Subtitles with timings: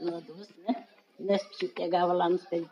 [0.00, 0.86] na, doce, né?
[1.18, 1.42] E nós
[1.74, 2.66] pegava lá nos pés,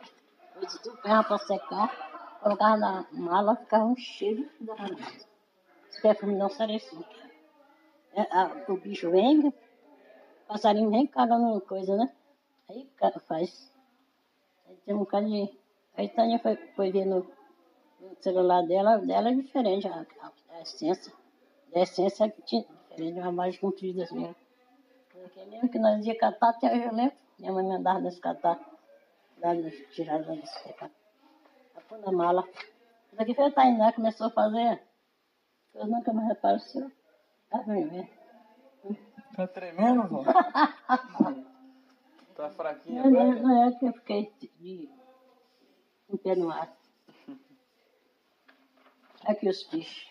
[0.53, 4.75] coisas tudo, pegava para secar, colocava na mala, ficava um cheiro da
[5.89, 7.05] Esse perfume não sarecia.
[8.13, 9.53] É, a, o bicho vem,
[10.47, 12.11] passarinho vem cagando coisa, né?
[12.69, 12.89] Aí
[13.27, 13.71] faz.
[14.67, 15.49] Aí tem um bocado de.
[15.95, 17.25] Aí Tânia foi, foi ver no,
[18.19, 21.13] celular dela, dela é diferente, a, a, a essência.
[21.73, 24.35] A essência é diferente, uma mais comprida assim.
[25.31, 27.15] Porque mesmo que nós ia catar, até hoje eu lembro.
[27.39, 28.59] Minha mãe mandava nós catar,
[29.37, 29.51] lá
[29.91, 30.91] tirar da bicicleta.
[31.87, 32.47] Pôr na mala.
[33.11, 34.83] Isso aqui foi a Tainá, começou a fazer.
[35.73, 36.91] Eu nunca mais apareceu.
[37.49, 38.09] Tá bem,
[39.35, 40.23] Tá tremendo, vó?
[42.35, 44.89] tá fraquinha, não, não, não é que eu fiquei de,
[46.09, 46.75] um pé no ar.
[49.25, 50.09] Aqui os peixes.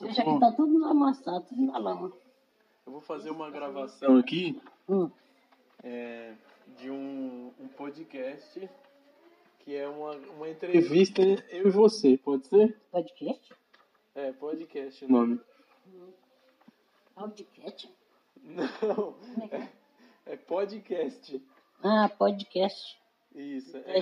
[0.00, 2.12] Veja aqui tá tudo amassado, tudo na lama.
[2.86, 5.10] Eu vou fazer uma gravação aqui hum.
[5.82, 6.34] é,
[6.76, 8.68] de um, um, podcast
[9.60, 12.78] que é uma, uma entrevista eu e você, pode ser?
[12.92, 13.54] Podcast?
[14.14, 15.40] É, podcast o nome.
[15.88, 16.12] Hum.
[17.14, 17.90] Podcast?
[18.42, 19.14] Não,
[19.50, 19.68] é, é,
[20.26, 21.42] é, podcast.
[21.82, 23.00] Ah, podcast.
[23.34, 23.78] Isso.
[23.78, 24.00] É,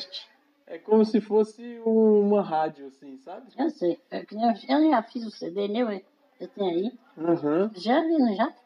[0.67, 3.53] é como se fosse uma rádio, assim, sabe?
[3.57, 4.01] Eu sei.
[4.11, 4.25] Eu,
[4.69, 6.98] eu já fiz o CD meu, eu tenho aí.
[7.17, 7.70] Uhum.
[7.77, 8.62] Já vi, não já?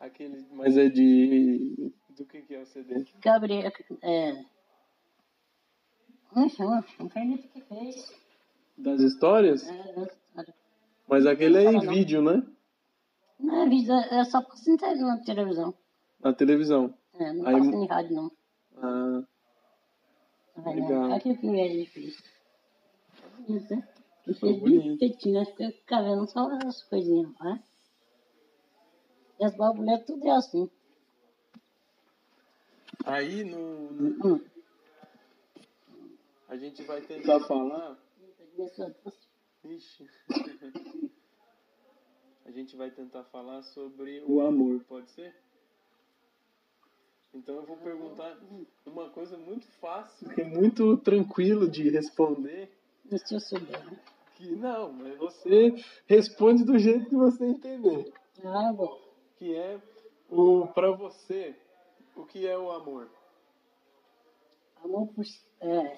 [0.00, 1.92] Aquele, mas é de.
[2.16, 3.04] Do que, que é o CD?
[3.20, 3.70] Gabriel.
[4.02, 4.44] É.
[6.56, 6.84] Chama?
[6.98, 8.10] Não foi ele que fez.
[8.78, 9.68] Das histórias?
[9.68, 10.56] É, das histórias.
[11.06, 12.42] Mas aquele é em vídeo, né?
[13.38, 15.74] Não é vídeo, é só passa na televisão.
[16.22, 16.94] Na televisão?
[17.18, 17.58] É, não Aí...
[17.58, 18.32] passa em rádio, não.
[18.78, 19.22] Ah.
[20.62, 21.12] Tá Legal.
[21.12, 22.22] Aqui o que ele fez.
[23.46, 23.88] Bonito, né?
[24.24, 27.62] Fez bem feitinho, acho que fica vendo só as coisinhas, né?
[29.40, 30.70] E as borboletas tudo é assim.
[33.06, 33.58] Aí no.
[33.58, 34.44] Hum.
[36.46, 37.98] A gente vai tentar falar.
[39.64, 40.06] Ixi.
[42.44, 45.34] a gente vai tentar falar sobre o amor, pode ser?
[47.32, 48.38] Então eu vou perguntar
[48.84, 52.70] uma coisa muito fácil, que é muito tranquilo de responder.
[53.06, 54.00] Deixa eu souber.
[54.34, 55.74] Que não, mas você
[56.06, 58.12] responde do jeito que você entender.
[58.44, 59.09] Ah, bom.
[59.40, 59.80] Que é
[60.28, 61.56] o para você,
[62.14, 63.10] o que é o amor?
[64.84, 65.08] Amor
[65.62, 65.96] é,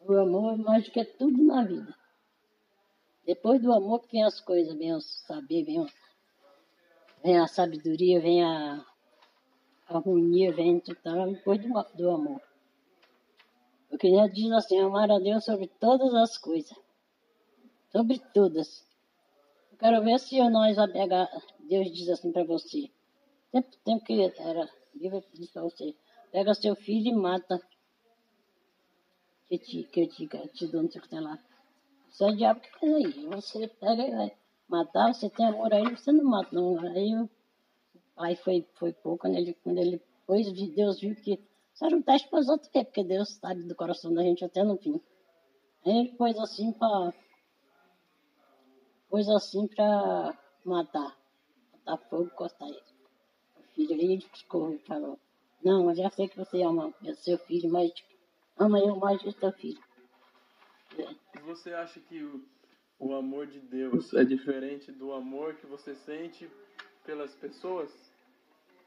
[0.00, 1.96] o amor mais do que tudo na vida.
[3.24, 5.86] Depois do amor vem as coisas, vem o saber, vem, o,
[7.22, 8.84] vem a sabedoria, vem a,
[9.86, 11.24] a harmonia, vem tudo, tá?
[11.24, 12.42] depois do, do amor.
[13.88, 16.76] Porque já diz assim, amar a Deus sobre todas as coisas.
[17.92, 18.89] Sobre todas.
[19.80, 21.28] Quero ver se nós pegar,
[21.60, 22.90] Deus diz assim para você.
[23.50, 25.96] Tempo, tempo que era, Deus diz para você,
[26.30, 27.60] pega seu filho e mata
[29.48, 31.38] que, te, que te, te dou, não sei o que tem lá.
[32.10, 33.26] Isso é o diabo que faz aí.
[33.26, 34.32] Você pega e vai
[34.68, 36.78] matar, você tem amor a ele, você não mata, não.
[36.78, 37.28] Aí o
[38.14, 41.40] pai foi, foi pouco, quando ele, quando ele pôs, Deus viu que
[41.74, 44.62] isso era um teste para os outros porque Deus sabe do coração da gente até
[44.62, 45.00] no fim.
[45.86, 47.14] Aí ele pôs assim para.
[49.10, 51.18] Pôs assim para matar.
[51.72, 52.80] Botar fogo e cortar ele.
[53.58, 55.18] O filho aí ele ficou, falou:
[55.62, 57.92] Não, eu já sei que você ama seu filho, mas
[58.56, 59.82] ama eu mais que teu filho.
[60.96, 62.44] E você acha que o,
[62.98, 66.48] o amor de Deus é diferente do amor que você sente
[67.04, 67.90] pelas pessoas?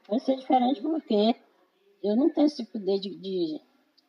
[0.08, 1.34] Vai ser diferente porque
[2.02, 3.60] eu não tenho esse poder de, de,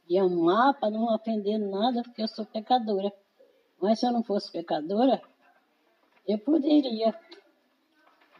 [0.07, 3.11] de amar para não ofender nada, porque eu sou pecadora.
[3.81, 5.21] Mas se eu não fosse pecadora,
[6.27, 7.17] eu poderia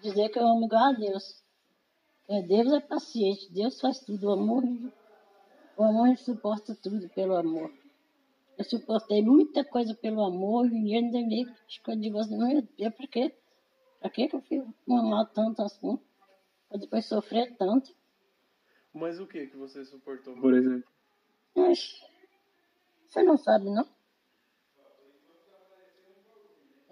[0.02, 1.44] dizer que eu amo igual a Deus.
[2.48, 4.64] Deus é paciente, Deus faz tudo, o amor
[5.78, 7.72] o amor suporta tudo pelo amor.
[8.58, 12.96] Eu suportei muita coisa pelo amor e ainda meio que eu digo assim, meu Deus,
[12.96, 13.36] por quê?
[14.00, 16.00] Pra que eu fui amar tanto assim?
[16.70, 17.94] Pra depois sofrer tanto.
[18.94, 20.90] Mas o que que você suportou, por exemplo?
[21.54, 22.02] Mas,
[23.08, 23.86] você não sabe, não?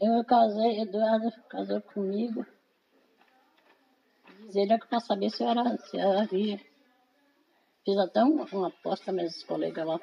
[0.06, 2.46] Eu casei, Eduardo casou comigo.
[4.42, 6.60] Diz ele pra saber se eu era, se eu era virgem.
[7.86, 10.02] Fiz até uma, uma aposta meus colegas lá.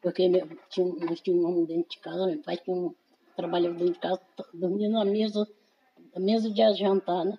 [0.00, 2.94] Porque meu, tinha, nós tínhamos um homem dentro de casa, meu pai tinha um,
[3.36, 4.22] trabalhava dentro de casa,
[4.54, 5.46] dormia na mesa,
[6.14, 7.38] na mesa de jantar, né?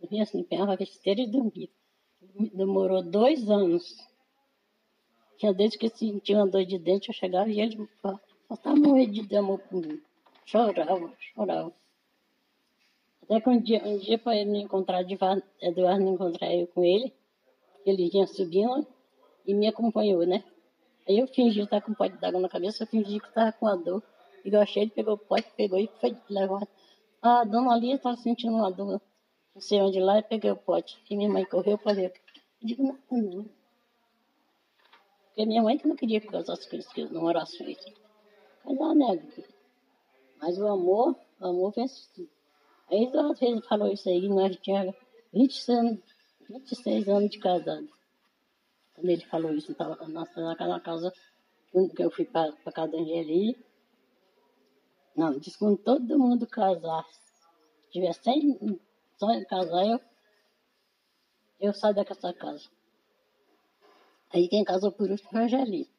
[0.00, 1.68] Dormia assim, pegava a esteira e dormia.
[2.52, 3.96] Demorou dois anos.
[5.38, 7.88] Tinha desde que sentia uma dor de dente, eu chegava e ele
[8.48, 10.02] faltava morrer de amor por mim.
[10.50, 11.72] Chorava, chorava.
[13.22, 15.02] Até que um dia, um dia ele me encontrar,
[15.62, 17.14] Eduardo me encontrar eu com ele,
[17.86, 18.84] ele vinha subindo
[19.46, 20.42] e me acompanhou, né?
[21.08, 23.68] Aí eu fingi estar com um pote d'água na cabeça, eu fingi que estava com
[23.68, 24.02] a dor.
[24.44, 26.66] E eu achei, ele pegou o pote, pegou e foi levar.
[27.22, 29.00] A dona Lia estava sentindo uma dor,
[29.54, 31.00] não sei onde lá, e peguei o pote.
[31.08, 32.12] E minha mãe correu para ver.
[32.60, 33.44] Eu digo, não, não.
[35.26, 37.84] Porque minha mãe que não queria que casasse com isso, que não orasse feito.
[38.64, 39.22] Casar, né?
[40.40, 42.30] Mas o amor, o amor vence tudo.
[42.90, 44.94] Aí às vezes falou isso aí, nós tínhamos
[45.32, 46.00] 26 anos,
[46.48, 47.88] 26 anos de casado.
[48.94, 51.12] Quando ele falou isso, estava naquela casa,
[51.94, 53.56] que eu fui para a casa da Angeli.
[55.14, 57.20] Não, disse quando todo mundo casasse,
[57.90, 58.80] tiver 100
[59.18, 60.00] só casar, eu,
[61.60, 62.68] eu saio dessa casa.
[64.32, 65.90] Aí quem casou por último foi a Angeli.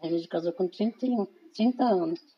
[0.00, 2.33] A gente casou com 31, 30 anos.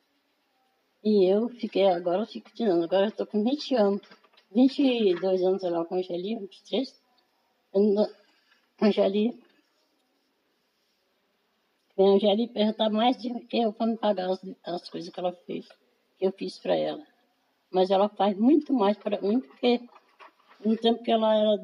[1.06, 4.02] E eu fiquei, agora eu fico tirando, agora eu tô com 20 anos.
[4.52, 7.00] 22 anos, sei lá, com a Angeli, 23.
[7.72, 9.40] A Angeli.
[11.96, 15.32] A Angeli perguntar mais de que eu para me pagar as, as coisas que ela
[15.32, 15.68] fez,
[16.18, 17.06] que eu fiz para ela.
[17.70, 19.80] Mas ela faz muito mais para mim, porque
[20.64, 21.62] no tempo que ela era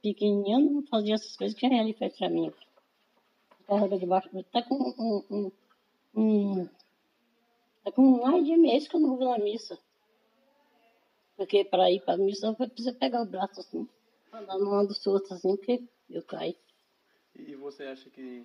[0.00, 2.50] pequenininha, não fazia essas coisas que a Angeli fez para mim
[3.66, 5.52] carrega debaixo, tá com um, um,
[6.14, 6.68] um,
[7.90, 9.78] tá com mais de mês que eu não vou na missa.
[11.36, 13.88] Porque para ir para a missa eu preciso pegar o braço assim,
[14.32, 16.56] andar no ando solto assim, porque eu caio.
[17.34, 18.44] E você acha que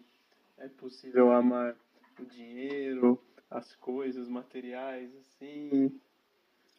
[0.57, 1.75] é possível amar
[2.19, 3.19] o dinheiro,
[3.49, 5.99] as coisas materiais, assim?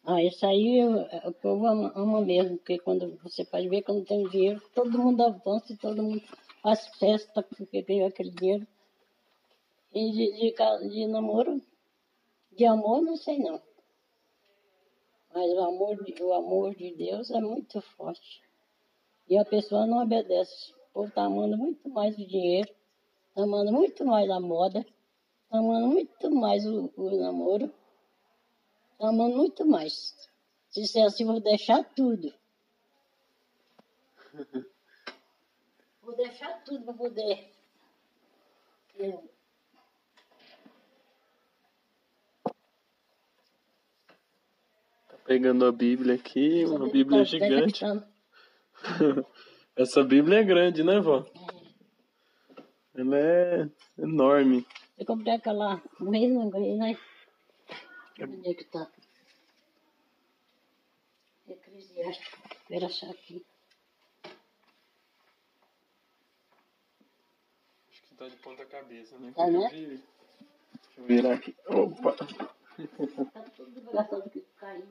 [0.05, 0.79] Ah, isso aí
[1.25, 5.23] o povo ama, ama mesmo, porque quando você pode ver quando tem dinheiro, todo mundo
[5.23, 6.23] avança e todo mundo
[6.61, 8.67] faz festa porque ganhou aquele dinheiro.
[9.93, 11.61] E de, de, de namoro,
[12.55, 13.61] de amor, não sei não.
[15.33, 18.41] Mas o amor, o amor de Deus é muito forte.
[19.27, 20.71] E a pessoa não obedece.
[20.71, 22.69] O povo está amando muito mais o dinheiro,
[23.29, 27.73] está amando muito mais a moda, está amando muito mais o, o namoro,
[28.93, 30.15] está amando muito mais.
[30.69, 32.33] Se disser assim, vou deixar tudo.
[36.01, 37.51] Vou deixar tudo para poder.
[38.95, 39.34] Tá
[45.25, 47.83] pegando a Bíblia aqui, Essa uma Bíblia, tá gigante.
[49.75, 51.25] Essa Bíblia é grande, né, vó?
[52.95, 53.01] É.
[53.01, 54.65] Ela é enorme.
[54.97, 56.97] Eu comprei aquela mesma coisa, né?
[58.21, 58.89] Onde é que tá?
[61.49, 62.37] Eclesiástico.
[62.53, 63.45] Espera achar aqui.
[68.17, 69.33] tá de ponta cabeça, né?
[69.35, 69.69] Tá, né?
[69.69, 69.99] Deixa
[70.97, 71.53] eu virar aqui.
[71.67, 72.13] Opa!
[72.13, 74.85] Tá tudo desgraçado que caiu.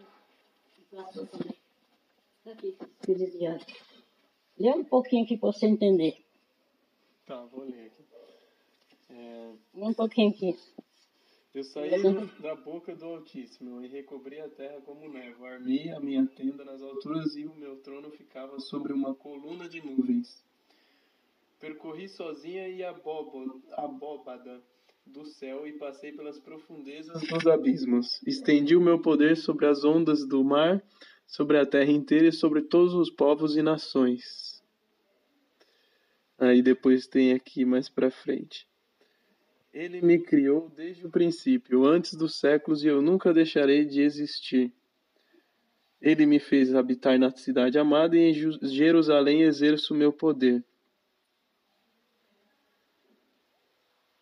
[0.95, 2.77] Também.
[2.81, 3.65] Aqui, desviado.
[4.59, 6.25] Lê um pouquinho aqui pra você entender.
[7.27, 8.05] Tá, vou ler aqui.
[9.11, 9.53] É...
[9.75, 10.57] Um pouquinho aqui.
[11.55, 11.91] Eu saí
[12.41, 15.51] da boca do Altíssimo e recobri a terra como névoa.
[15.51, 19.81] Armei a minha tenda nas alturas e o meu trono ficava sobre uma coluna de
[19.81, 20.45] nuvens.
[21.61, 24.63] Percorri sozinha e abóbada
[25.07, 28.21] do céu e passei pelas profundezas dos abismos.
[28.27, 30.83] Estendi o meu poder sobre as ondas do mar,
[31.27, 34.63] sobre a terra inteira e sobre todos os povos e nações.
[36.39, 38.67] Aí depois tem aqui mais para frente.
[39.73, 44.73] Ele me criou desde o princípio, antes dos séculos, e eu nunca deixarei de existir.
[46.01, 50.65] Ele me fez habitar na cidade amada e em Jerusalém exerço o meu poder.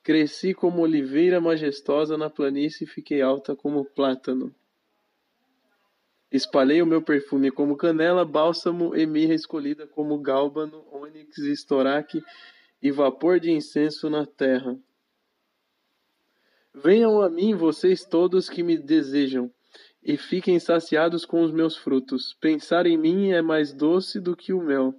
[0.02, 4.52] Cresci como oliveira majestosa na planície e fiquei alta como plátano.
[6.28, 12.24] Espalhei o meu perfume como canela, bálsamo e mirra escolhida como gálbano, ônix, estoraque
[12.82, 14.76] e vapor de incenso na terra.
[16.74, 19.52] Venham a mim, vocês todos que me desejam,
[20.02, 22.34] e fiquem saciados com os meus frutos.
[22.40, 24.94] Pensar em mim é mais doce do que o mel.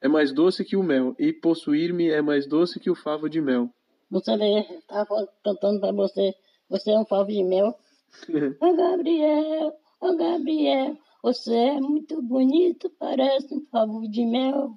[0.00, 3.40] É mais doce que o mel, e possuir-me é mais doce que o favo de
[3.40, 3.74] mel.
[4.10, 6.34] Você estava cantando para você,
[6.68, 7.78] você é um favo de mel.
[8.60, 9.68] Ô oh, Gabriel,
[10.00, 14.76] ô oh, Gabriel, você é muito bonito, parece um favo de mel.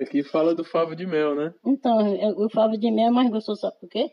[0.00, 1.54] Aqui fala do favo de mel, né?
[1.64, 1.98] Então,
[2.36, 4.12] o favo de mel é mais gostoso, sabe por quê?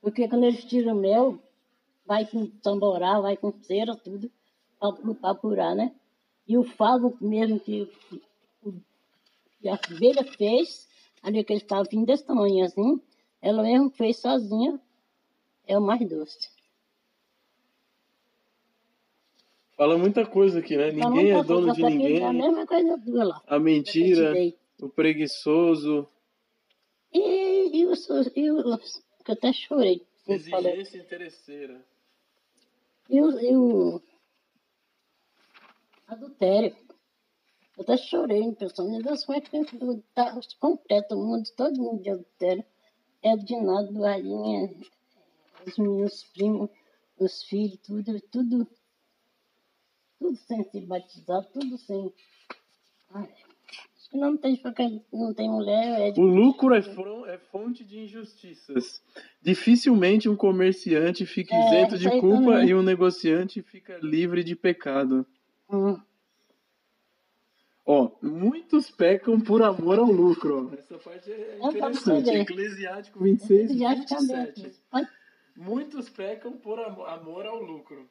[0.00, 1.38] Porque quando eles tiram mel,
[2.06, 4.30] vai com tamborá, vai com cera, tudo,
[5.20, 5.94] para apurar, né?
[6.46, 7.92] E o favo mesmo que,
[9.60, 10.87] que a abelha fez,
[11.22, 13.00] Ali que ele estava vindo desse tamanho assim,
[13.40, 14.80] ela mesmo fez sozinha,
[15.66, 16.50] é o mais doce.
[19.76, 20.90] Fala muita coisa aqui, né?
[20.90, 22.20] Ninguém é dono de ninguém.
[22.20, 23.42] É a mesma coisa tua lá.
[23.46, 24.34] A mentira,
[24.80, 26.08] o preguiçoso.
[27.12, 30.04] E, e os, e os que eu até chorei.
[30.26, 31.80] Exigência interesseira.
[33.08, 34.02] E o, e o
[36.08, 36.74] adultério.
[37.78, 42.02] Eu até chorei, pensando, meu Deus, como é que tá completo o mundo, todo mundo
[42.02, 42.64] de adultério.
[43.22, 44.74] É de rainha,
[45.64, 46.70] os meus primos,
[47.18, 48.68] os filhos, tudo, tudo
[50.18, 52.12] tudo sem se batizar, tudo sem.
[53.14, 53.28] Ai,
[53.96, 54.60] acho que não tem
[55.12, 56.08] não tem mulher.
[56.08, 59.02] É o lucro é, é, fonte de injustiças.
[59.40, 62.68] Dificilmente um comerciante fica é, isento de culpa também.
[62.68, 65.24] e um negociante fica livre de pecado.
[65.70, 65.98] Hum.
[67.90, 70.70] Ó, muitos pecam por amor ao lucro.
[70.74, 72.28] Essa parte é interessante.
[72.28, 74.72] Eclesiástico 26, 27.
[75.56, 78.06] Muitos pecam por amor ao lucro.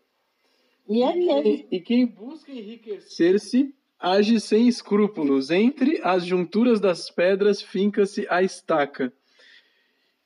[0.90, 5.52] E, é e, e quem busca enriquecer-se age sem escrúpulos.
[5.52, 9.14] Entre as junturas das pedras finca-se a estaca.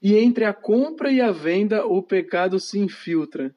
[0.02, 3.54] E entre a compra e a venda o pecado se infiltra.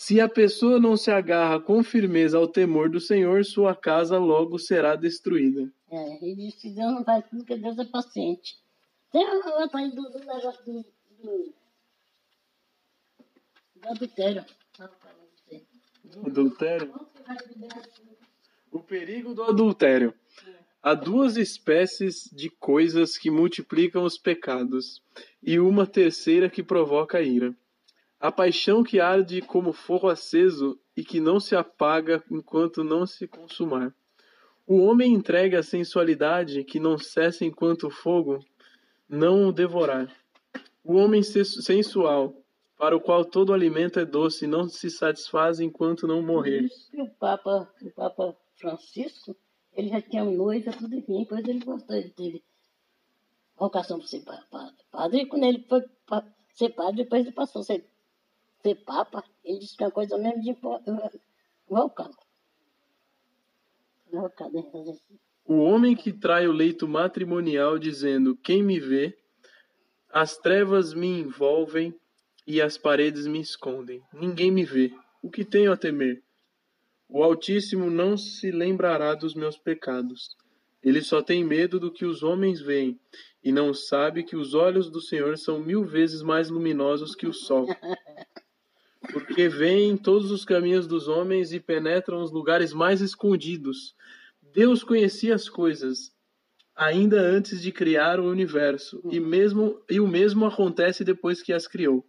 [0.00, 4.56] Se a pessoa não se agarra com firmeza ao temor do Senhor, sua casa logo
[4.56, 5.68] será destruída.
[5.90, 8.56] É, ele diz que Deus não faz tudo porque Deus é paciente.
[9.10, 10.84] Tem outra aí do, do negócio do,
[11.20, 11.54] do,
[13.74, 14.44] do adultério.
[16.24, 16.94] Adultério?
[18.70, 20.14] O perigo do adultério.
[20.80, 25.02] Há duas espécies de coisas que multiplicam os pecados,
[25.42, 27.52] e uma terceira que provoca a ira.
[28.20, 33.28] A paixão que arde como fogo aceso e que não se apaga enquanto não se
[33.28, 33.94] consumar.
[34.66, 38.44] O homem entrega a sensualidade que não cessa enquanto o fogo
[39.08, 40.14] não o devorar.
[40.84, 42.34] O homem sensual
[42.76, 46.62] para o qual todo alimento é doce não se satisfaz enquanto não morrer.
[46.62, 49.36] Isso que o Papa, o Papa Francisco,
[49.72, 52.42] ele já tinha noiva, tudo enfim, depois ele gostou, ele teve
[53.56, 54.76] vocação para ser padre.
[54.90, 55.82] Padre, quando ele foi
[56.54, 57.84] ser padre, depois ele passou a ser,
[58.62, 60.56] ser Papa, ele disse que é uma coisa mesmo de
[61.68, 62.10] vulcão.
[65.44, 69.16] O homem que trai o leito matrimonial dizendo, quem me vê,
[70.10, 71.94] as trevas me envolvem
[72.46, 74.02] e as paredes me escondem.
[74.12, 74.92] Ninguém me vê.
[75.22, 76.22] O que tenho a temer?
[77.08, 80.36] O Altíssimo não se lembrará dos meus pecados.
[80.82, 82.98] Ele só tem medo do que os homens veem
[83.42, 87.32] e não sabe que os olhos do Senhor são mil vezes mais luminosos que o
[87.32, 87.66] sol.
[89.20, 93.94] Porque veem todos os caminhos dos homens e penetram os lugares mais escondidos.
[94.52, 96.12] Deus conhecia as coisas
[96.78, 101.66] ainda antes de criar o universo, e mesmo e o mesmo acontece depois que as
[101.66, 102.06] criou.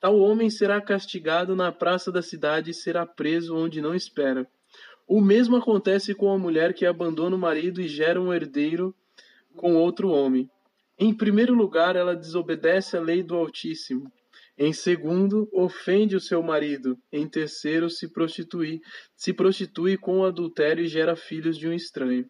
[0.00, 4.48] Tal homem será castigado na praça da cidade e será preso onde não espera.
[5.06, 8.94] O mesmo acontece com a mulher que abandona o marido e gera um herdeiro
[9.54, 10.50] com outro homem.
[10.98, 14.10] Em primeiro lugar, ela desobedece à lei do Altíssimo.
[14.58, 16.98] Em segundo, ofende o seu marido.
[17.12, 18.80] Em terceiro, se prostitui,
[19.14, 22.28] se prostitui com o adultério e gera filhos de um estranho.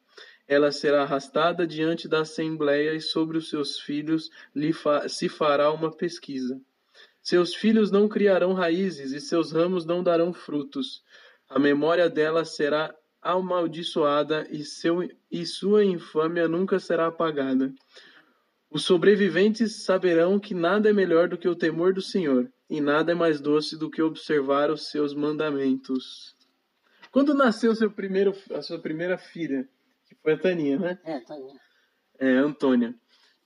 [0.49, 4.30] Ela será arrastada diante da assembleia e sobre os seus filhos
[4.75, 6.61] fa se fará uma pesquisa.
[7.23, 11.02] Seus filhos não criarão raízes e seus ramos não darão frutos.
[11.49, 17.73] A memória dela será amaldiçoada e, seu, e sua infâmia nunca será apagada.
[18.76, 23.12] Os sobreviventes saberão que nada é melhor do que o temor do Senhor, e nada
[23.12, 26.37] é mais doce do que observar os seus mandamentos.
[27.11, 29.66] Quando nasceu seu primeiro, a sua primeira filha,
[30.04, 31.00] que foi a Taninha, né?
[31.04, 31.59] É, Taninha.
[32.18, 32.95] É, Antônia,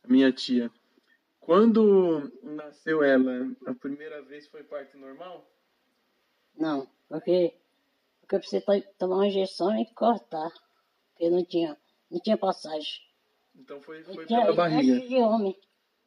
[0.04, 0.68] minha tia.
[1.38, 5.48] Quando nasceu ela, a primeira vez foi parto normal?
[6.58, 7.54] Não, porque,
[8.20, 10.50] porque eu precisei tomar uma injeção e cortar,
[11.12, 11.76] porque não tinha,
[12.10, 13.09] não tinha passagem.
[13.60, 14.92] Então foi, foi tinha, pela barriga?
[14.94, 15.56] Eixo de homem.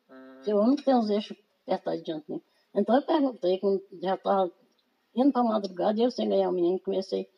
[0.10, 0.42] Ah.
[0.44, 2.42] De homem tem uns eixos apertados diante de mim.
[2.76, 4.52] Então eu perguntei, quando já estava
[5.16, 7.30] indo para madrugada, eu sem ganhar o menino, comecei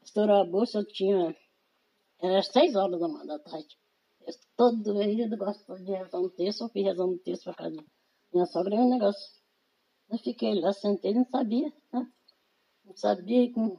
[0.00, 1.34] a estourar a bolsa, eu tinha,
[2.20, 3.76] era seis horas da tarde
[4.56, 7.84] todo dia gosto de rezar um texto, eu fui rezando um texto para casa
[8.32, 9.40] minha sogra, é um negócio.
[10.10, 12.06] Eu fiquei lá, sentei, não sabia, né?
[12.84, 13.78] Não sabia com.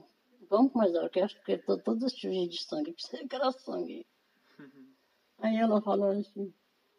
[0.50, 3.52] Vamos mais hora, que eu acho que estou toda suja de sangue, precisa que era
[3.52, 4.06] sangue.
[5.40, 6.54] Aí ela falou assim,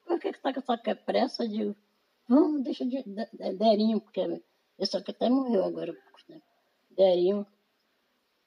[0.07, 1.45] por que, que tá com essa pressa?
[1.45, 1.77] Eu digo,
[2.29, 4.21] vamos, deixa de, de, de Derinho, porque
[4.79, 5.93] esse aqui até morreu agora.
[6.29, 6.41] Né?
[6.91, 7.47] Derinho,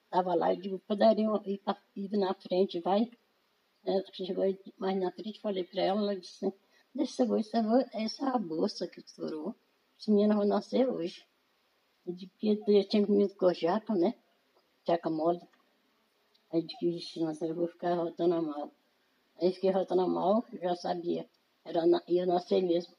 [0.10, 1.62] tava lá, eu digo, Derinho ir,
[1.96, 3.10] ir na frente, vai
[3.84, 4.46] ela chegou
[4.78, 6.54] mais na frente, falei para ela, ela disse,
[6.94, 7.58] deixa eu essa,
[7.94, 9.56] essa é a bolsa que estourou.
[10.00, 11.26] Esse menino vai nascer hoje.
[12.06, 14.14] Eu que eu tinha comido cojaca, né?
[14.84, 15.42] tcheca mole.
[16.52, 18.72] Aí disse, nossa, eu vou ficar rotando a mal.
[19.42, 21.26] Aí fiquei rotando mal, já sabia.
[21.66, 22.94] Era, ia nascer mesmo.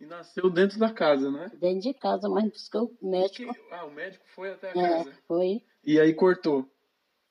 [0.00, 1.50] E nasceu dentro da casa, né?
[1.54, 3.52] Dentro de casa, mas buscou o médico.
[3.52, 3.60] Que...
[3.72, 5.18] Ah, o médico foi até a é, casa?
[5.26, 5.62] foi.
[5.84, 6.68] E aí cortou?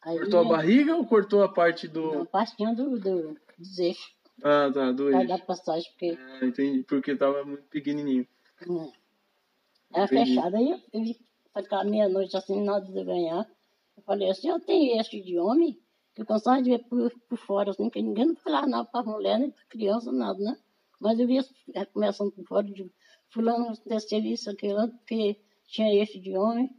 [0.01, 2.21] Aí, cortou a barriga ou cortou a parte do...
[2.21, 4.15] A partinha do, do, dos eixos.
[4.43, 5.27] Ah, tá, do eixo.
[5.27, 6.17] dar passagem, porque...
[6.19, 8.27] Ah, entendi, porque tava muito pequenininho.
[8.61, 9.97] É.
[9.99, 11.17] Era fechada, aí eu vi,
[11.53, 13.49] aquela meia-noite assim, nada de ganhar.
[13.95, 15.79] Eu falei assim, eu tenho eixo de homem,
[16.17, 19.39] eu gostava de ver por, por fora, assim, que ninguém não falava nada para mulher,
[19.39, 20.57] nem para criança, nada, né?
[20.99, 21.45] Mas eu via
[21.93, 22.91] começando por fora de
[23.29, 26.75] fulano descer isso, aquilo, porque tinha eixo de homem.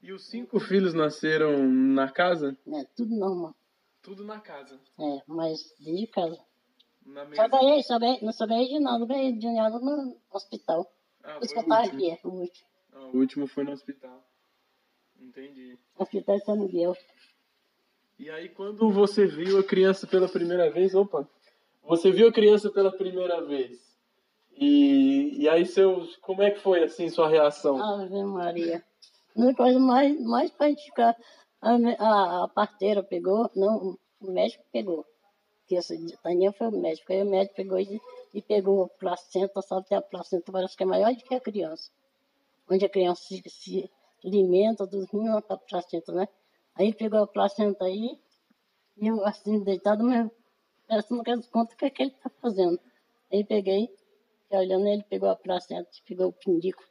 [0.00, 2.56] E os cinco filhos nasceram na casa?
[2.66, 3.54] É, tudo normal.
[4.00, 4.80] Tudo na casa?
[4.98, 6.38] É, mas de casa.
[7.04, 7.42] Na mesa?
[7.42, 10.92] Só ganhei, só ganhei, não só ganhei de nada, ganhei de nada no hospital.
[11.22, 12.68] Ah, o hospital aqui, é, o último.
[12.92, 14.24] Ah, o último foi no hospital.
[15.20, 15.78] Entendi.
[15.96, 16.96] Hospital de São Miguel.
[18.22, 21.28] E aí quando você viu a criança pela primeira vez, opa,
[21.82, 23.80] você viu a criança pela primeira vez.
[24.56, 27.82] E, e aí seus, como é que foi assim sua reação?
[27.82, 28.84] Ave Maria.
[29.34, 31.16] Uma coisa mais, mais pra gente ficar.
[31.60, 35.04] A, a, a parteira pegou, não, o médico pegou.
[35.66, 37.12] Que essa Taninha foi o médico.
[37.12, 38.00] Aí o médico pegou e,
[38.32, 41.40] e pegou a placenta, sabe que a placenta parece que é maior do que a
[41.40, 41.90] criança.
[42.70, 43.90] Onde a criança se, se
[44.24, 46.28] alimenta dos rins a placenta, né?
[46.74, 48.18] Aí pegou a placenta aí,
[48.96, 52.78] e eu assim, deitado, mas que conta o que, é que ele tá fazendo.
[53.32, 53.88] Aí peguei,
[54.50, 56.82] olhando ele, pegou a placenta, pegou o pindico.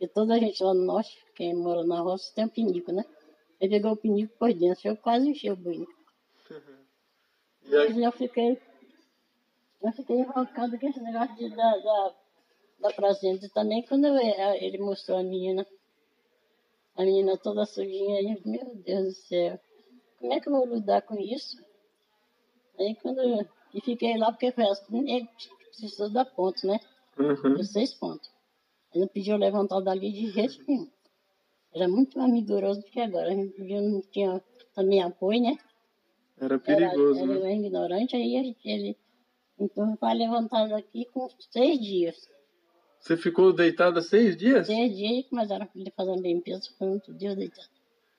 [0.00, 3.04] E toda a gente lá no norte, quem mora na roça, tem um pindico, né?
[3.60, 5.86] Ele pegou o pindico por dentro, eu quase encheu o banho.
[7.64, 8.02] E aí?
[8.02, 8.60] eu fiquei,
[9.82, 12.14] eu fiquei invocado com esse negócio de, da, da,
[12.80, 13.48] da placenta.
[13.50, 14.16] Também quando eu,
[14.54, 15.66] ele mostrou a menina,
[16.96, 19.60] a menina toda sujinha, aí, meu Deus do céu,
[20.18, 21.56] como é que eu vou lidar com isso?
[22.78, 25.28] Aí quando eu, e fiquei lá, porque foi ele
[25.68, 26.78] precisou dar ponto, né?
[27.18, 27.62] Uhum.
[27.64, 28.30] seis pontos.
[28.92, 30.88] Ele não pediu levantar dali de jeito nenhum.
[31.74, 33.28] Era muito mais rigoroso do que agora.
[33.28, 34.42] A gente não tinha
[34.74, 35.56] também apoio, né?
[36.38, 37.36] Era perigoso, era, né?
[37.36, 38.96] Era ignorante, aí ele, ele
[39.58, 42.28] então vai levantar daqui com seis dias.
[43.00, 44.66] Você ficou deitada seis dias?
[44.66, 47.68] Seis dias, mas era ele fazendo limpeza, ficou outro dia deitado.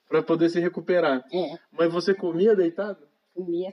[0.08, 1.24] Para poder se recuperar?
[1.32, 1.58] É.
[1.70, 3.06] Mas você comia deitado?
[3.34, 3.72] Comia.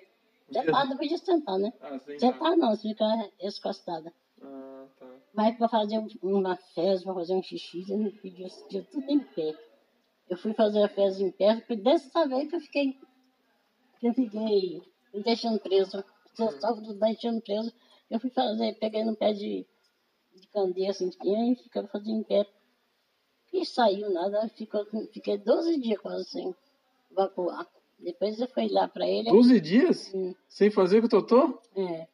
[0.52, 1.74] Sentada podia sentar, né?
[1.82, 3.06] Ah, sentar não, você fica
[3.41, 4.13] escostada.
[4.41, 5.06] Ah, tá.
[5.34, 8.48] Mas para fazer uma fezes, para fazer um xixi, eu não pedia,
[8.91, 9.54] tudo em pé.
[10.30, 12.98] Eu fui fazer a fezes em pé, foi dessa vez que eu fiquei
[14.00, 14.82] que eu fiquei
[15.13, 16.04] me deixando preso.
[16.38, 17.74] Eu estava deixando preso.
[18.10, 19.65] Eu fui fazer, peguei no pé de,
[20.36, 22.46] de candeia assim, e ficava fazendo em pé.
[23.52, 26.56] E saiu nada, ficou, fiquei 12 dias quase sem
[27.12, 27.68] evacuar.
[27.98, 29.30] Depois eu fui lá para ele.
[29.30, 30.13] 12 dias?
[30.13, 30.34] Hum.
[30.48, 31.62] Sem fazer com o Totó?
[31.76, 32.08] É,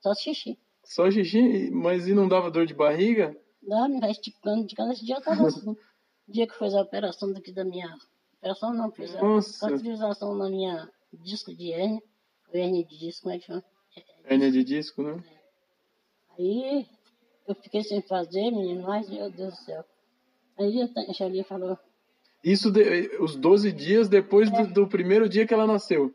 [0.00, 0.58] só xixi.
[0.84, 1.70] Só xixi?
[1.70, 3.36] Mas e não dava dor de barriga?
[3.62, 4.92] Dá, me vai esticando, esticando.
[4.92, 5.76] Esse dia eu tava assim.
[6.28, 7.94] dia que fez a operação daqui da minha.
[8.38, 9.20] Operação não, fiz a
[9.60, 12.02] cauterização na minha disco de hérnia.
[12.52, 13.64] Hérnia de disco, como é que chama?
[14.24, 15.22] Hérnia de disco, né?
[16.38, 16.86] Aí
[17.46, 19.84] eu fiquei sem fazer, menino, mas meu Deus do céu.
[20.58, 21.78] Aí a Xalia falou.
[22.44, 24.64] Isso de, os 12 dias depois é.
[24.64, 26.14] do, do, primeiro dia que ela nasceu.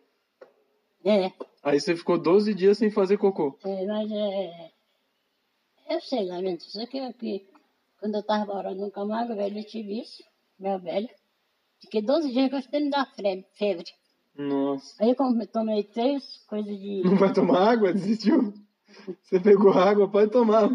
[1.04, 1.32] É.
[1.64, 3.58] Aí você ficou 12 dias sem fazer cocô.
[3.64, 4.72] É, mas é.
[5.90, 6.68] Eu sei lá, gente.
[6.68, 7.48] Isso aqui é que
[8.00, 10.24] quando eu tava morando no Camargo, velho, eu tive isso,
[10.60, 11.10] meu velho.
[11.82, 13.08] Fiquei 12 dias me dar
[13.54, 13.86] febre.
[14.36, 15.04] Nossa.
[15.04, 17.02] Aí eu tomei três coisas de.
[17.04, 17.94] Não vai tomar água?
[17.94, 18.54] Desistiu?
[19.22, 20.70] Você pegou água, pode tomar.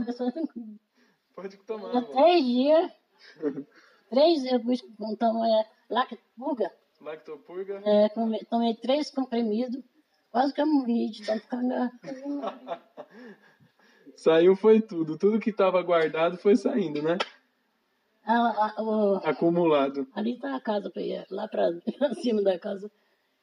[1.34, 2.02] Pode tomar.
[2.02, 2.92] Três dias.
[4.10, 6.70] três eu pus então, é, lactopurga.
[7.00, 7.82] Lactopurga?
[7.84, 9.82] É, tomei, tomei três comprimidos.
[10.30, 11.90] Quase que eu morri de tanto cagar.
[14.16, 15.18] Saiu foi tudo.
[15.18, 17.18] Tudo que estava guardado foi saindo, né?
[18.24, 20.06] Ah, ah, o, Acumulado.
[20.14, 20.92] Ali tá a casa,
[21.30, 21.70] lá para
[22.22, 22.90] cima da casa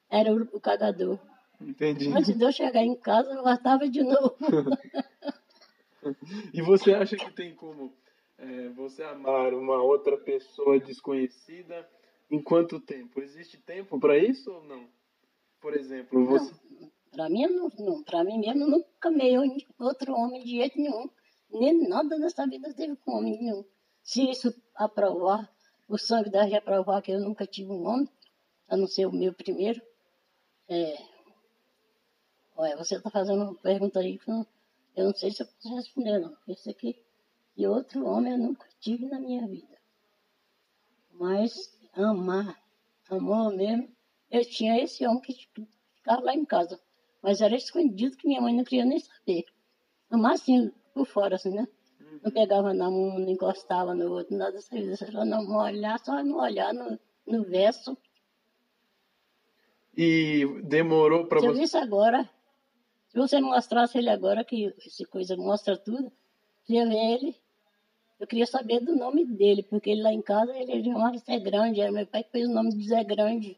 [0.09, 1.19] era o, o cagador.
[1.61, 2.11] Entendi.
[2.11, 4.35] Antes de eu chegar em casa, eu voltava de novo.
[6.53, 7.93] e você acha que tem como
[8.37, 11.87] é, você amar uma outra pessoa desconhecida
[12.31, 13.21] em quanto tempo?
[13.21, 14.87] Existe tempo para isso ou não?
[15.59, 16.53] Por exemplo, você.
[17.11, 18.03] Para mim, não, não.
[18.03, 19.35] Para mim mesmo, nunca amei
[19.77, 21.09] outro homem de jeito nenhum.
[21.51, 23.65] Nem nada nessa vida teve com homem nenhum.
[24.03, 25.51] Se isso aprovar,
[25.87, 28.09] o sangue deve aprovar que eu nunca tive um homem,
[28.67, 29.81] a não ser o meu primeiro,
[30.69, 30.95] é,
[32.59, 34.47] olha, você está fazendo uma pergunta aí que eu não,
[34.95, 36.35] eu não sei se eu posso responder, não.
[36.47, 37.01] Esse aqui
[37.55, 39.77] e outro homem eu nunca tive na minha vida.
[41.13, 42.61] Mas amar,
[43.09, 43.89] amor mesmo,
[44.29, 45.33] eu tinha esse homem que
[45.95, 46.79] ficava lá em casa.
[47.21, 49.45] Mas era escondido que minha mãe não queria nem saber.
[50.11, 51.67] No máximo, por fora, assim, né?
[52.23, 54.95] Não pegava na mão, não encostava no outro, nada dessa vida.
[54.97, 57.97] Só não olhar, só não olhar no, no verso.
[59.95, 61.61] E demorou para Se eu você.
[61.61, 62.29] visse agora,
[63.09, 66.11] se você mostrasse ele agora, que essa coisa mostra tudo,
[66.63, 67.35] você ia ver ele.
[68.19, 71.81] Eu queria saber do nome dele, porque ele lá em casa ele chamava Zé Grande,
[71.81, 73.57] era meu pai que fez o nome de Zé Grande.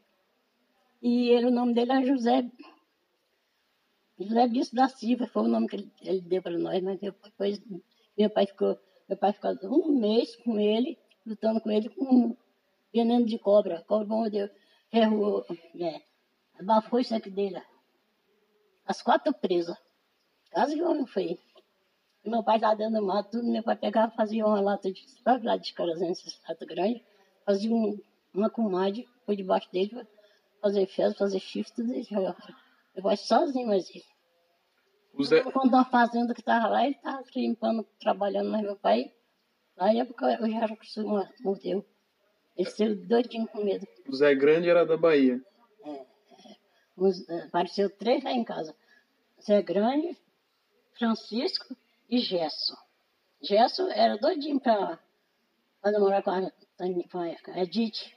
[1.02, 2.48] E ele, o nome dele era José.
[4.18, 7.60] José Bispo da Silva, foi o nome que ele, ele deu para nós, mas depois
[8.16, 12.36] meu pai ficou, meu pai ficou um mês com ele, lutando com ele com
[12.94, 13.84] veneno de cobra.
[13.86, 14.48] Cobra mordeu,
[14.90, 15.44] ferrou,
[15.78, 16.00] é,
[16.58, 17.60] abafou isso aqui dele.
[18.92, 19.78] As quatro presas.
[20.52, 21.38] Quase que o homem foi.
[22.22, 25.00] E meu pai estava dentro do mato, tudo, meu pai pegava, fazia uma lata de,
[25.24, 27.02] sabe lá de carazense, essa lata grande,
[27.46, 27.98] fazia um,
[28.34, 30.06] uma comadre, por debaixo dele, pra
[30.60, 32.12] fazer fezes, fazer chifre, tudo isso.
[32.12, 34.04] Meu pai sozinho, mas ele.
[35.24, 39.10] Zé, Quando a fazenda que estava lá, ele estava limpando, trabalhando, mas meu pai,
[39.74, 41.82] na época, eu já era acostumado, morreu.
[42.54, 43.86] Ele saiu doidinho com medo.
[44.06, 45.42] o Zé Grande era da Bahia.
[46.96, 48.76] Uns, eh, apareceu três lá em casa.
[49.44, 50.16] Zé Grande,
[50.92, 51.76] Francisco
[52.08, 52.76] e Gesso.
[53.40, 54.98] Gesso era doidinho para
[55.84, 56.50] namorar com a,
[57.10, 58.14] com a Edith.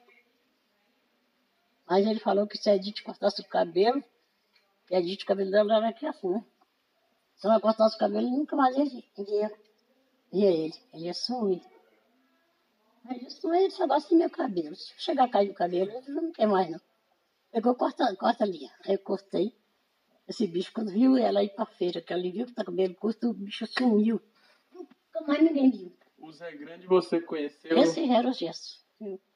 [1.88, 4.04] Mas ele falou que se a Edith cortasse o cabelo,
[4.88, 6.46] que a Edith, o cabelo dela era aqui assim, né?
[7.38, 9.52] Se ela cortasse o cabelo, nunca mais ia via,
[10.32, 10.74] via ele.
[10.94, 11.62] Ele ia sumir.
[13.04, 14.76] Mas não é esse negócio do meu cabelo.
[14.76, 16.80] Se chegar a cair o cabelo, ele não quer mais, não.
[17.52, 18.70] Pegou, corta, corta ali.
[18.86, 19.54] Aí eu cortei.
[20.28, 22.76] Esse bicho, quando viu ela ir pra feira, que ele viu que tá com o
[22.76, 24.20] cabelo curto, o bicho sumiu.
[24.74, 25.96] Nunca mais ninguém viu.
[26.18, 28.84] O Zé Grande você conheceu Esse era o Gesso.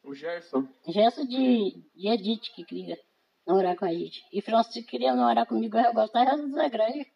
[0.04, 0.68] o Gerson?
[0.88, 3.00] Gesso de, de Edith, que queria
[3.46, 4.24] namorar com a Edith.
[4.34, 7.12] E Francisco queria namorar comigo, eu gostava do Zé Grande.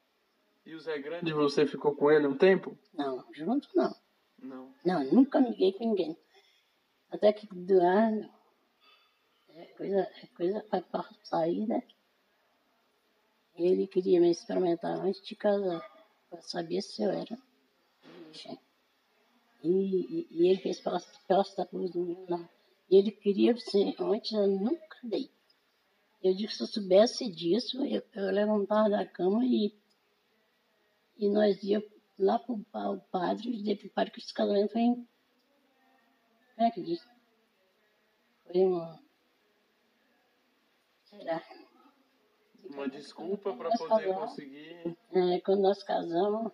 [0.66, 2.78] E o Zé Grande você ficou com ele um tempo?
[2.94, 3.96] Não, junto não.
[4.38, 4.74] Não.
[4.86, 6.18] Não, nunca liguei com ninguém.
[7.10, 8.30] Até que do ano.
[9.50, 11.84] É coisa, é coisa para sair, né?
[13.56, 15.82] Ele queria me experimentar antes de casar,
[16.30, 17.38] para saber se eu era
[18.04, 18.60] virgem.
[19.64, 22.50] E, e, ele fez posta cruz do meu lá.
[22.90, 25.30] E ele queria ser, antes eu nunca dei.
[26.22, 29.74] Eu disse que se eu soubesse disso, eu, eu levantava da cama e,
[31.18, 31.84] e nós ia
[32.18, 32.54] lá para
[32.92, 34.82] o padre, e para o padre que esse casamento foi
[36.56, 37.04] como é que diz?
[38.46, 39.00] Foi uma.
[41.06, 41.44] Será?
[42.70, 44.30] Uma desculpa para poder casamos.
[44.30, 44.98] conseguir.
[45.12, 46.52] É, quando nós casamos,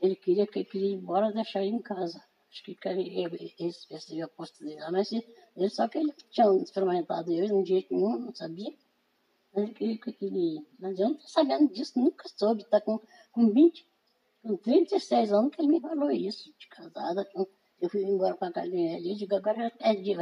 [0.00, 2.22] ele queria que eu queria ir embora e deixar ele em casa.
[2.50, 3.54] Acho que ele
[3.88, 5.26] recebeu a posto dele lá, mas ele,
[5.70, 8.72] só que ele tinha experimentado eu de um jeito nenhum, não sabia.
[9.52, 10.66] Mas ele queria que eu queria ir.
[10.78, 12.62] Mas eu não estou sabendo disso, nunca soube.
[12.62, 13.00] Está com,
[13.32, 13.86] com 20,
[14.42, 17.24] com 36 anos que ele me falou isso, de casada.
[17.24, 17.46] com-
[17.80, 20.14] Eu fui embora para casa dele, eu digo, agora já perdi,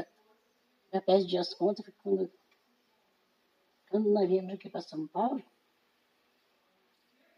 [0.92, 2.30] já perdi as contas, porque quando,
[3.92, 5.44] quando nós viemos aqui para São Paulo,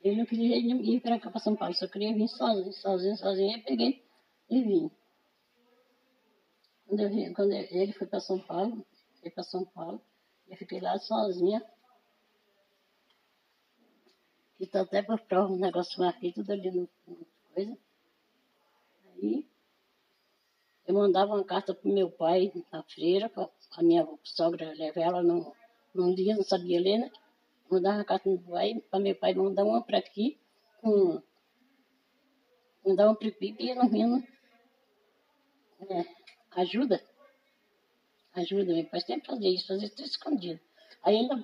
[0.05, 3.57] ele não queria ir para cá para São Paulo, só queria vir sozinho, sozinho, sozinho.
[3.59, 4.07] Eu peguei
[4.49, 4.91] e vim.
[6.87, 8.87] Quando, eu quando ele foi para São Paulo,
[9.21, 10.01] foi para São Paulo,
[10.47, 11.61] eu fiquei lá sozinha.
[14.61, 17.77] E tô até por prova um negócio marquei tudo ali no, no coisa.
[19.07, 19.45] Aí
[20.87, 23.29] eu mandava uma carta pro meu pai na freira,
[23.73, 25.53] a minha sogra levar ela não,
[25.95, 27.11] não lia, não sabia ler, né?
[27.71, 30.39] Mandava uma carta pro meu pai, para meu pai mandar uma para aqui,
[30.81, 31.23] com.
[32.85, 34.27] Mandar uma para aqui e no mínimo.
[35.89, 36.05] É,
[36.61, 37.03] ajuda.
[38.35, 40.61] Ajuda, meu pai sempre fazia isso, fazia tudo escondido.
[41.03, 41.41] Aí ainda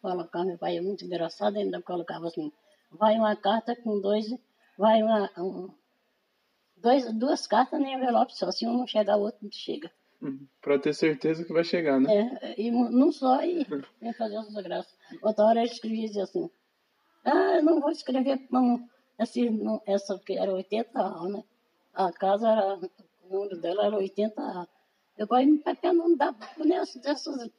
[0.00, 2.52] colocava, meu pai é muito engraçado, ainda colocava assim,
[2.90, 4.26] vai uma carta com dois,
[4.76, 5.72] vai uma, um,
[6.76, 9.90] dois, duas cartas nem envelope só, se um não chegar, o outro não chega.
[10.60, 12.38] Para ter certeza que vai chegar, né?
[12.40, 13.66] É, e não só e
[14.00, 14.88] ia fazer essa graça.
[15.22, 16.50] Outra hora ele escrevia dizia assim,
[17.24, 18.88] ah, eu não vou escrever não,
[19.52, 21.44] não, essa porque era 80 A, né?
[21.92, 24.66] A casa era, o número dela era 80 A.
[25.16, 27.50] Eu falei, meu pai não dá nessas, dessas,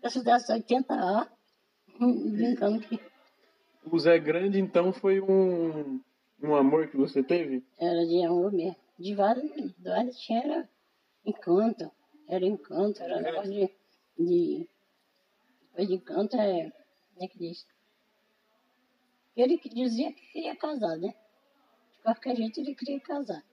[0.00, 1.28] dessas, dessas 80 A,
[2.00, 3.00] hum, brincando que
[3.84, 6.00] O Zé Grande, então, foi um,
[6.42, 7.62] um amor que você teve?
[7.78, 8.76] era de amor mesmo.
[8.98, 10.68] De vários, de vários tinha era
[11.28, 11.90] encanto,
[12.26, 13.70] era encanto, era negócio de,
[14.18, 14.68] de
[15.70, 16.70] depois de encanto é,
[17.14, 17.66] como é que diz?
[19.36, 21.14] Ele que dizia que queria casar, né?
[21.92, 23.44] De qualquer jeito ele queria casar.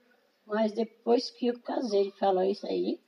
[0.44, 3.00] Mas depois que eu casei, ele falou isso aí,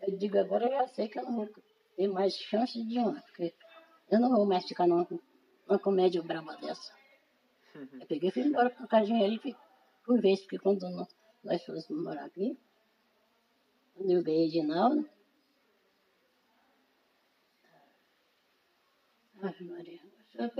[0.00, 1.48] eu digo, agora eu já sei que eu não vou
[1.96, 3.54] tem mais chance de honra, porque
[4.10, 5.06] eu não vou mais ficar numa,
[5.68, 6.92] numa comédia brava dessa.
[7.74, 9.54] Eu peguei e fui embora com o casinha ali, fui,
[10.04, 10.80] por vez, porque quando
[11.44, 12.58] nós fomos morar aqui,
[13.94, 15.08] quando eu ganhei de Naldo,
[19.42, 20.00] Ai, Maria.
[20.34, 20.50] Eu,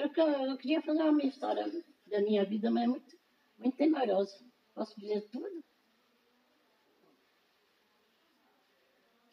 [0.48, 1.70] eu, queria fazer uma história
[2.08, 3.16] da minha vida, mas é muito,
[3.56, 4.36] muito temerosa.
[4.74, 5.62] Posso dizer tudo?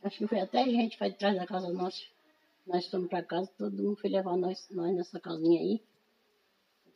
[0.04, 2.00] Acho que foi até gente foi atrás da casa nossa.
[2.68, 5.84] Nós fomos para casa, todo mundo foi levar nós, nós nessa casinha aí.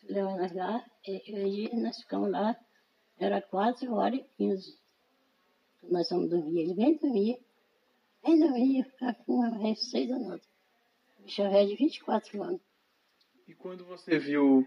[0.02, 2.56] Foi levar nós lá, e aí nós ficamos lá,
[3.18, 4.83] era 4 horas e 15.
[5.90, 6.62] Nós fomos dormir.
[6.62, 7.40] Ele vem dormir,
[8.24, 10.42] vem dormir, ficar com uma receita nada.
[11.20, 12.62] Bicho velho de 24 anos.
[13.48, 14.66] E quando você viu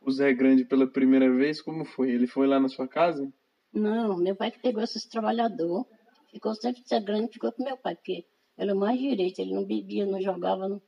[0.00, 2.10] o Zé Grande pela primeira vez, como foi?
[2.10, 3.30] Ele foi lá na sua casa?
[3.72, 5.86] Não, meu pai que pegou esses trabalhadores,
[6.30, 8.24] ficou sempre Zé Grande, ficou com meu pai, porque
[8.56, 10.68] era mais direito, ele não bebia, não jogava.
[10.68, 10.80] Não...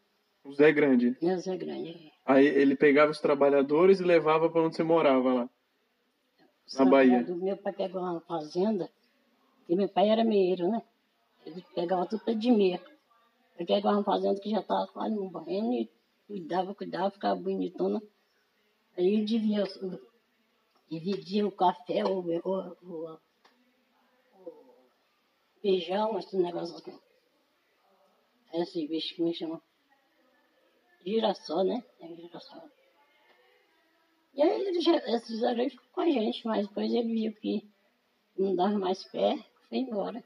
[0.44, 1.16] O Zé Grande?
[1.20, 2.12] É, o Zé Grande.
[2.24, 5.50] Aí ele pegava os trabalhadores e levava para onde você morava lá?
[6.78, 7.22] Na Bahia.
[7.22, 8.90] Meu pai pegou uma fazenda,
[9.68, 10.82] e meu pai era meiro, né?
[11.44, 12.82] Ele pegava tudo de meia.
[13.56, 15.90] Ele pegava uma fazenda que já estava quase morrendo e
[16.26, 18.02] cuidava, cuidava, ficava bonitona.
[18.96, 19.64] Aí ele devia,
[20.90, 23.18] dividia o café, o, o, o,
[24.34, 24.50] o
[25.60, 26.98] feijão, esse negócio assim.
[28.54, 29.60] Esse bicho que me chama
[31.04, 31.84] girassol, né?
[32.00, 32.62] É girassol.
[34.34, 37.68] E aí esses areias ficou com a gente, mas depois ele viu que
[38.38, 39.36] não dava mais pé,
[39.68, 40.22] foi embora.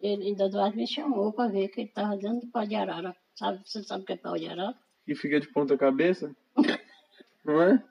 [0.00, 3.16] Ele ainda Eduardo me chamou para ver que ele estava dentro do pau de arara.
[3.34, 4.76] Sabe, você sabe o que é pau de arara?
[5.06, 6.34] E fica de ponta cabeça?
[7.44, 7.82] não é?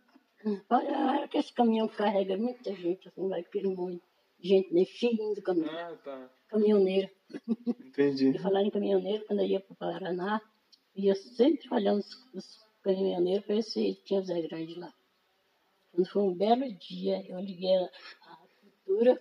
[0.68, 4.02] Pau de arara que esse caminhão carrega muita gente, assim, vai aquele monte
[4.42, 5.70] gente nesse cheio do caminhão.
[5.72, 6.30] Ah, tá.
[6.48, 7.10] Caminhoneiro.
[7.86, 8.32] Entendi.
[8.36, 10.42] E falar em caminhoneiro, quando eu ia para o Paraná,
[10.96, 14.92] ia sempre olhando os, os caminhoneiros para ver se tinha Zé Grande lá.
[15.92, 17.90] Quando foi um belo dia, eu liguei a,
[18.86, 19.20] cultura,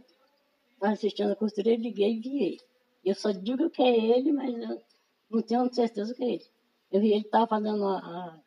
[0.81, 2.61] assistindo a costura, eu liguei e vi ele.
[3.05, 4.83] Eu só digo que é ele, mas eu
[5.31, 6.47] não tenho certeza que é ele.
[6.91, 8.41] Eu vi ele estava fazendo a, a,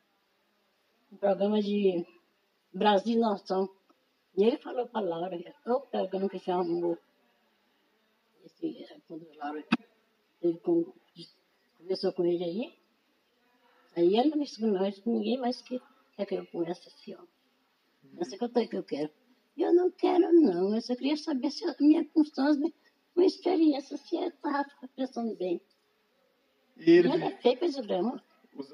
[1.12, 2.06] um programa de
[2.74, 3.70] Brasil Nação.
[4.36, 6.98] E ele falou para a Laura, o programa que chamou,
[8.44, 9.64] esse, quando a Laura
[10.42, 10.60] ele
[11.78, 12.80] conversou com ele aí,
[13.96, 15.80] aí ele não me ensinou ninguém mais que
[16.26, 17.28] que eu conheça esse homem.
[18.20, 19.10] Essa que eu, que eu quero.
[19.58, 20.74] Eu não quero, não.
[20.76, 22.72] Eu só queria saber se a minha constância
[23.16, 25.62] uma experiência se eu estava pensando bem.
[26.78, 28.22] E ele, ele é feio esse drama.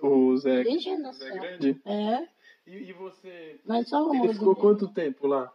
[0.01, 1.81] O, o Zé, Virgem Zé Grande?
[1.85, 2.27] É.
[2.65, 3.59] E, e você.
[3.65, 4.61] Mas só o Ele ficou dele.
[4.61, 5.51] quanto tempo lá?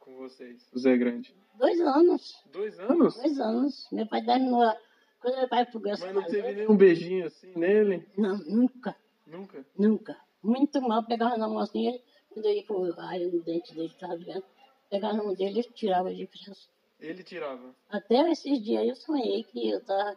[0.00, 1.34] Com vocês, o Zé Grande?
[1.54, 2.42] Dois anos.
[2.52, 3.14] Dois anos?
[3.16, 3.88] Dois anos.
[3.92, 4.72] Meu pai terminou.
[5.20, 8.06] Quando meu pai essa Mas não teve nenhum beijinho assim nele?
[8.16, 8.94] Não, nunca.
[9.26, 9.66] Nunca?
[9.76, 10.16] Nunca.
[10.42, 11.04] Muito mal.
[11.04, 12.04] Pegava na mãozinha, ele-
[12.36, 13.00] quando eu ia pro.
[13.00, 14.44] Aí o dente dele estava doendo.
[14.90, 16.68] Pegava na mão dele e tirava de preço.
[17.00, 17.74] Ele tirava.
[17.88, 20.16] Até esses dias eu sonhei que eu estava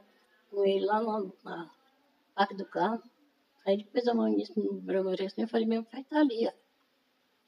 [0.51, 1.71] com ele lá no na
[2.35, 3.01] parque do carro.
[3.65, 6.47] Aí ele pôs a mão nisso no bragueiro assim, eu falei, meu pai tá ali,
[6.47, 6.51] ó.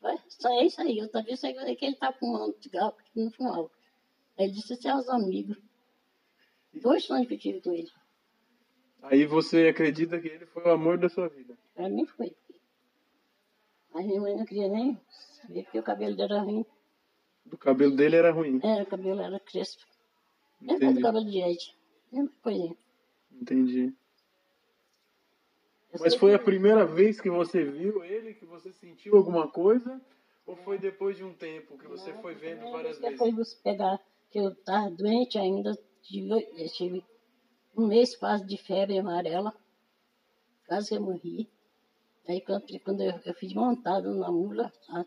[0.02, 3.70] Vai, sonhei isso aí, outra vez sonhei que ele tá fumando cigarro, que não fumava.
[4.38, 5.58] Aí ele disse, você é os amigos.
[6.74, 7.90] Dois sonhos que eu tive com ele.
[9.04, 11.58] Aí você acredita que ele foi o amor da sua vida?
[11.74, 12.36] Pra mim foi.
[13.94, 15.00] Mas minha mãe não queria nem
[15.42, 16.66] saber, porque o cabelo dele era ruim.
[17.46, 18.60] Do cabelo dele era ruim.
[18.64, 19.84] É, o cabelo era crespo.
[20.62, 21.76] Mesmo do cabelo de Ed.
[22.12, 22.78] Mesma coisinha.
[23.32, 23.94] Entendi.
[25.92, 30.00] Eu Mas foi a primeira vez que você viu ele, que você sentiu alguma coisa?
[30.46, 33.38] Ou foi depois de um tempo que você foi vendo várias vez vezes?
[33.38, 34.00] eu fui pegar,
[34.30, 37.06] que eu estava doente ainda, tive, eu tive
[37.76, 39.54] um mês quase de febre amarela,
[40.68, 41.50] quase que eu morri.
[42.28, 45.06] Aí quando, quando eu, eu fiz montado na mula, tá?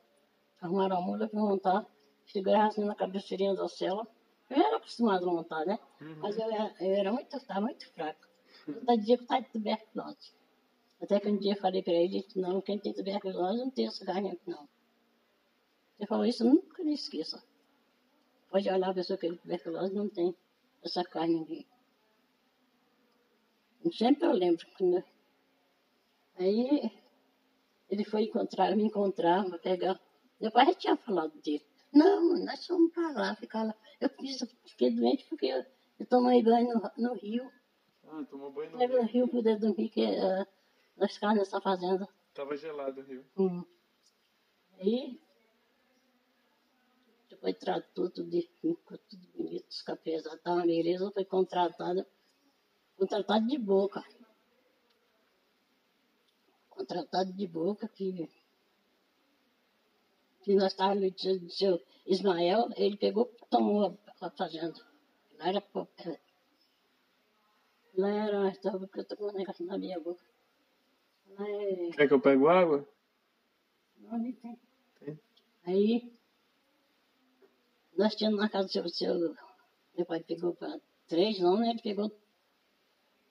[0.60, 1.86] arrumaram a mula para montar,
[2.26, 4.06] seguraram assim na cabeceirinha da cela.
[4.50, 5.78] Eu era acostumado a montar, né?
[6.00, 6.16] Uhum.
[6.20, 8.26] Mas eu era, eu era muito, estava muito fraco.
[8.66, 10.32] Cada dia que eu estava de tuberculose.
[11.00, 14.04] Até que um dia eu falei para ele, não, quem tem tuberculose não tem essa
[14.04, 14.68] carne aqui, não.
[15.98, 17.42] Ele falou isso, nunca me esqueça.
[18.50, 20.34] Pode olhar a pessoa que tem tuberculose, não tem
[20.82, 21.66] essa carne aqui.
[23.84, 24.66] E Sempre eu lembro.
[24.80, 25.04] Eu-
[26.36, 26.90] Aí
[27.88, 30.00] ele foi encontrar, me encontrar, para pegar.
[30.40, 31.64] Meu pai já tinha falado dele.
[31.92, 33.74] Não, nós fomos para lá, ficar lá.
[34.00, 35.64] Eu fiz, fiquei doente porque eu,
[36.00, 37.50] eu tomei banho no, no rio.
[38.08, 39.02] Ah, tomou banho no no rio.
[39.04, 40.46] rio poder dormir, que eh,
[40.96, 42.08] nós ficávamos nessa fazenda.
[42.34, 43.24] Tava gelado o rio.
[43.38, 43.64] Hum.
[44.80, 45.20] Aí,
[47.30, 52.06] depois tratou tudo, de- ficou tudo bonito, os cafés já estavam beleza, foi contratada.
[52.96, 54.02] contratado de boca.
[56.74, 58.28] Contratado de boca que,
[60.42, 64.80] que nós estávamos do seu Ismael, ele pegou tomou a, a fazenda.
[65.38, 66.20] Lá era é,
[67.96, 68.48] Lá era.
[68.48, 70.24] Estava porque eu com um negócio na minha boca.
[71.38, 71.90] Lá é.
[71.90, 72.88] Quer que eu pego água?
[73.98, 74.58] Não, nem tem.
[75.00, 75.20] Tem.
[75.66, 76.12] Aí,
[77.96, 79.34] nós tínhamos na casa do seu, seu
[79.96, 82.10] meu pai pegou para três anos, ele pegou,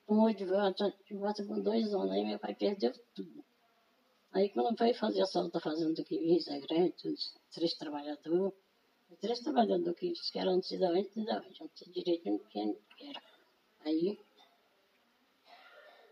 [0.06, 0.92] tomou de volta,
[1.46, 3.44] com dois anos, aí meu pai perdeu tudo.
[4.32, 6.94] Aí quando foi fazer a solta fazendo do que isso, grande,
[7.52, 8.52] três trabalhadores,
[9.20, 13.22] três trabalhadores que disse que eram cidadãos, cidadãos, não tinha direito de quem era.
[13.84, 14.18] Aí,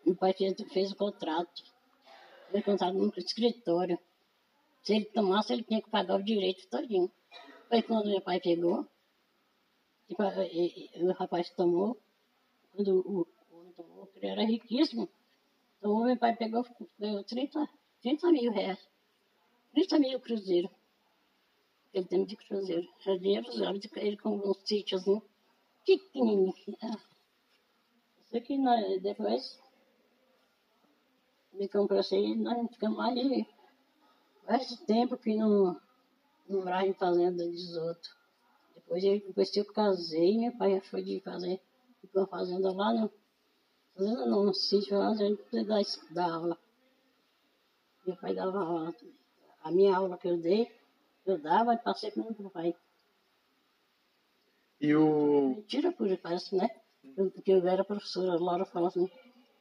[0.06, 1.64] meu pai fez, fez o contrato,
[2.50, 3.98] fez o contrato no escritório.
[4.82, 7.10] Se ele tomasse, ele tinha que pagar o direito todinho.
[7.68, 8.86] Foi quando meu pai pegou,
[10.08, 11.98] e, e, o rapaz tomou,
[12.72, 13.21] quando o
[14.22, 15.08] ele era riquíssimo.
[15.78, 16.64] Então meu pai pegou,
[16.98, 17.68] ganhou 30,
[18.00, 18.78] 30 mil reais.
[19.74, 20.70] 30 mil cruzeiro.
[21.92, 22.88] Ele tem de cruzeiro.
[23.00, 25.22] Já dinheiro usado ele com um sítiozinho
[25.84, 26.54] pequenininho.
[28.24, 29.60] Isso aqui nós, depois
[31.52, 33.46] me comprou assim, nós ficamos de
[34.48, 35.78] mais tempo que não,
[36.48, 38.16] não morava em fazenda dos outros.
[38.74, 41.60] Depois, depois eu casei, meu pai foi de fazer,
[42.00, 43.21] ficou fazenda lá no, fazenda
[43.96, 45.78] não, no sítio a gente da,
[46.10, 46.58] da aula.
[48.06, 48.94] Meu pai dava aula.
[49.62, 50.70] A minha aula que eu dei,
[51.24, 52.74] eu dava e passei para o meu pai.
[54.80, 55.54] E o.
[55.56, 56.68] Mentira, por parece, né?
[57.14, 59.08] Porque eu era professora, a Laura falou assim,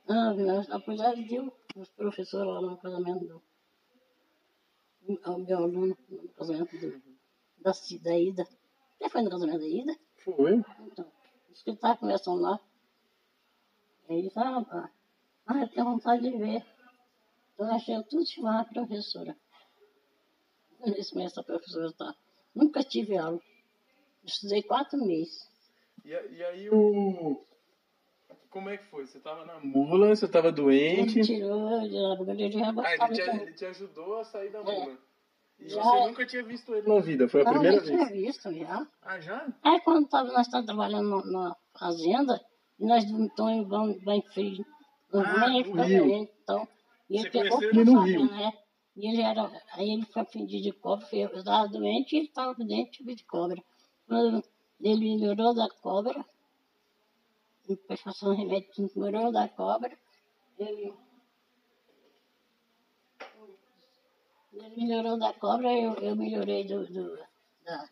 [0.07, 0.33] ah,
[0.71, 3.41] apesar de eu, os professores lá no casamento do
[5.23, 7.01] ao meu aluno no casamento do,
[7.59, 8.43] da, da Ida.
[8.97, 9.95] Você foi no casamento da Ida?
[10.23, 10.63] Foi.
[10.85, 11.11] Então,
[11.49, 12.59] disse que ele estava conversando lá.
[14.13, 14.89] Ele disse, ah,
[15.47, 16.65] ah, eu tenho vontade de ver.
[17.53, 19.35] Então eu achei tudo chamar a professora.
[20.97, 22.15] Esse mês a professora está.
[22.55, 23.39] Nunca tive aula.
[24.23, 25.47] Estudei quatro meses.
[26.03, 27.45] E, e aí o.
[28.49, 29.05] Como é que foi?
[29.05, 31.19] Você estava na mula, você estava doente.
[31.19, 34.63] Ele tirou, ele, ele ah, ele te, ele te ajudou a sair da é.
[34.63, 34.93] mula.
[34.93, 35.11] É.
[35.61, 35.81] E já...
[35.81, 37.89] você nunca tinha visto ele na vida, foi a não, primeira vez?
[37.89, 38.87] Eu tinha visto já.
[39.03, 39.47] Ah, já?
[39.63, 42.43] Aí quando tava, nós estávamos trabalhando na fazenda,
[42.81, 44.65] e nós estamos bem, bem frio.
[45.13, 46.13] Ah, bem, no Rio.
[46.13, 46.67] então,
[47.07, 48.25] e ele você pegou ele no Rio?
[48.25, 48.53] Né?
[48.95, 52.55] E ele era, aí ele foi fedido de cobra, eu estava doente e ele estava
[52.55, 53.63] doente de cobra.
[54.07, 54.43] Quando
[54.81, 56.25] ele melhorou da cobra,
[57.67, 59.95] depois passou um remédio, melhorou da cobra,
[60.57, 60.91] ele
[64.53, 67.15] Ele melhorou da cobra, eu, eu melhorei do, do
[67.63, 67.89] da...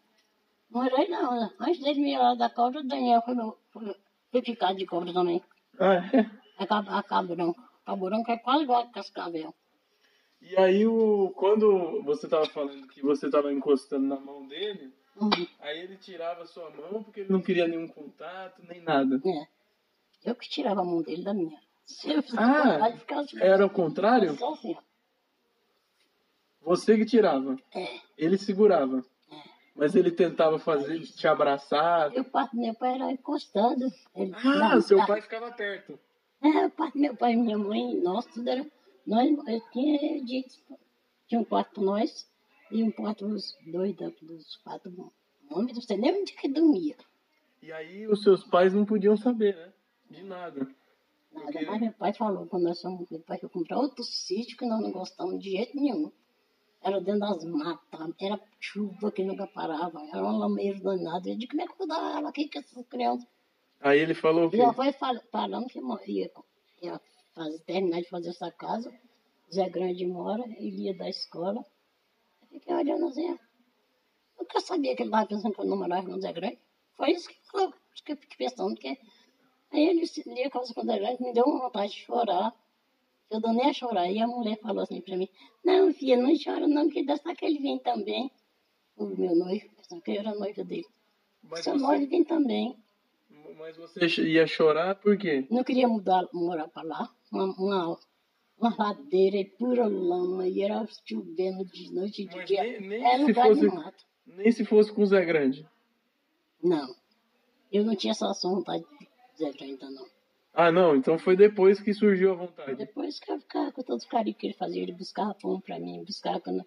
[0.69, 3.35] Não melhorei não, antes dele melhorar da cobra, o Daniel foi,
[3.71, 5.41] foi, foi picado de cobra também.
[5.79, 6.29] Ah, é?
[6.57, 7.55] A, a, a cabrão.
[7.85, 9.53] Cabrão que é quase igual a cascavel.
[10.41, 15.47] E aí, o, quando você estava falando que você estava encostando na mão dele, uhum.
[15.59, 19.21] aí ele tirava a sua mão porque ele não queria nenhum contato, nem nada.
[19.25, 20.29] É.
[20.29, 21.59] Eu que tirava a mão dele da minha.
[21.85, 24.31] Se eu ah, assim, era o contrário?
[24.31, 24.77] Assim,
[26.61, 27.57] você que tirava.
[27.73, 27.99] É.
[28.17, 29.03] Ele segurava.
[29.79, 29.83] É.
[29.83, 32.13] Mas ele tentava fazer, te abraçar.
[32.13, 33.91] Eu, o meu pai era encostado.
[34.15, 35.97] Ele, ah, seu pai ficava perto.
[36.41, 38.65] É, o pai meu pai e minha mãe, nós, tudo era.
[39.07, 40.55] Nós, eu tinha dito,
[41.27, 42.29] tinha um quarto para nós
[42.71, 45.11] e um quarto para os dois dos quatro
[45.49, 46.95] homens, você nem onde que dormia.
[47.61, 49.73] E aí os seus pais não podiam saber, né?
[50.09, 50.67] De nada.
[51.31, 51.65] Nada, Porque...
[51.65, 54.81] mas meu pai falou, quando nós fomos, meu pai foi comprar outro sítio que nós
[54.81, 56.11] não gostamos de jeito nenhum.
[56.81, 61.27] Era dentro das matas, era chuva que nunca parava, era um lameiro danado.
[61.27, 63.27] Eu disse, como é que eu vou dar aula aqui com essas crianças?
[63.81, 64.57] Aí ele falou o quê?
[64.57, 66.31] Já foi falando que ia,
[66.81, 67.01] ia
[67.33, 68.93] fazer, terminar de fazer essa casa.
[69.53, 71.65] Zé Grande mora, ele ia da escola.
[72.41, 73.37] Eu fiquei olhando assim,
[74.39, 76.59] nunca sabia que ele estava pensando que eu não morava com o Zé Grande.
[76.95, 77.73] Foi isso que falou,
[78.05, 78.97] que eu fiquei pensando, que
[79.71, 82.53] aí ele lia coisa com o Zé Grande, me deu uma vontade de chorar.
[83.29, 84.09] Eu dou nem a chorar.
[84.11, 85.29] E a mulher falou assim para mim,
[85.63, 88.31] não, filha, não chora não, que dessa que ele vem também.
[88.97, 89.69] O meu noivo,
[90.03, 90.87] que eu era noiva dele.
[91.43, 91.85] Mas Seu você...
[91.85, 92.75] noivo vem também.
[93.57, 95.45] Mas você ia chorar por quê?
[95.49, 97.15] Não queria mudar, morar para lá.
[97.31, 97.99] Uma, uma,
[98.57, 102.63] uma ladeira e pura lama, e era chovendo de noite e de dia.
[102.63, 103.93] Nem, nem é se fosse,
[104.25, 105.67] Nem se fosse com o Zé Grande?
[106.63, 106.95] Não.
[107.71, 110.05] Eu não tinha essa vontade de Zé Grande não.
[110.53, 112.75] Ah, não, então foi depois que surgiu a vontade.
[112.75, 115.79] Depois que eu ficava com todo o carinho que ele fazia, ele buscava pão pra
[115.79, 116.65] mim, buscava quando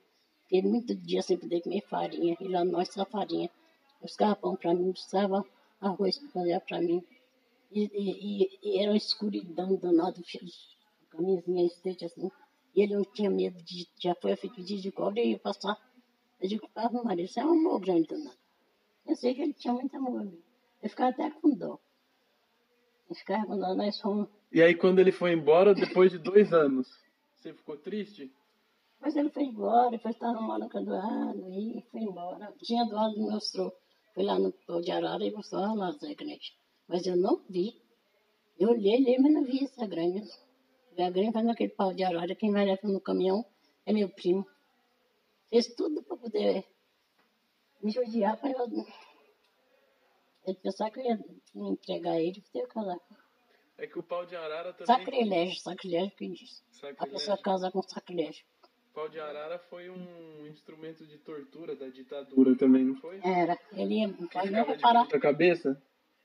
[0.50, 3.50] ele muito dia sem poder comer farinha, e lá nós farinha.
[4.00, 5.44] Buscava pão pra mim, buscava
[5.80, 7.02] arroz pra fazer pra mim.
[7.70, 10.20] E, e, e era uma escuridão danada,
[11.10, 12.30] camisinha estreita assim.
[12.74, 15.76] E ele não tinha medo de, já foi feito de cobre e ia passar.
[16.40, 18.36] Eu digo, Ave Maria, isso é um amor grande danado.
[19.06, 20.32] Eu sei que ele tinha muito amor.
[20.82, 21.78] Eu ficava até com dó.
[23.58, 24.28] Dó, nós fomos.
[24.50, 26.88] E aí quando ele foi embora, depois de dois anos,
[27.36, 28.32] você ficou triste?
[29.00, 32.52] Mas ele foi embora, depois estava namorando com o Eduardo, e foi embora.
[32.62, 33.72] Tinha Eduardo me mostrou.
[34.14, 36.54] Fui lá no Pão de Arara e mostrou lá Zé Grande.
[36.86, 37.80] Mas eu não vi.
[38.58, 40.22] Eu olhei ali, mas não vi essa grande.
[40.98, 43.44] A grande fazendo aquele pau de arara, quem vai levar no caminhão
[43.86, 44.46] é meu primo.
[45.48, 46.64] Fez tudo para poder
[47.82, 48.86] me judiar para eu.
[50.46, 51.18] Ele pensava que eu ia
[51.54, 52.98] entregar ele e ter que casar.
[53.78, 54.86] É que o pau de arara também.
[54.86, 56.64] Sacrilégio, sacrilégio que diz.
[56.70, 56.96] Sacrilégio.
[56.98, 58.44] A pessoa casa com sacrilégio.
[58.90, 63.20] O pau de arara foi um instrumento de tortura da ditadura também, não foi?
[63.24, 63.58] Era.
[63.72, 65.04] Ele ia de parar.
[65.04, 65.82] ponta cabeça?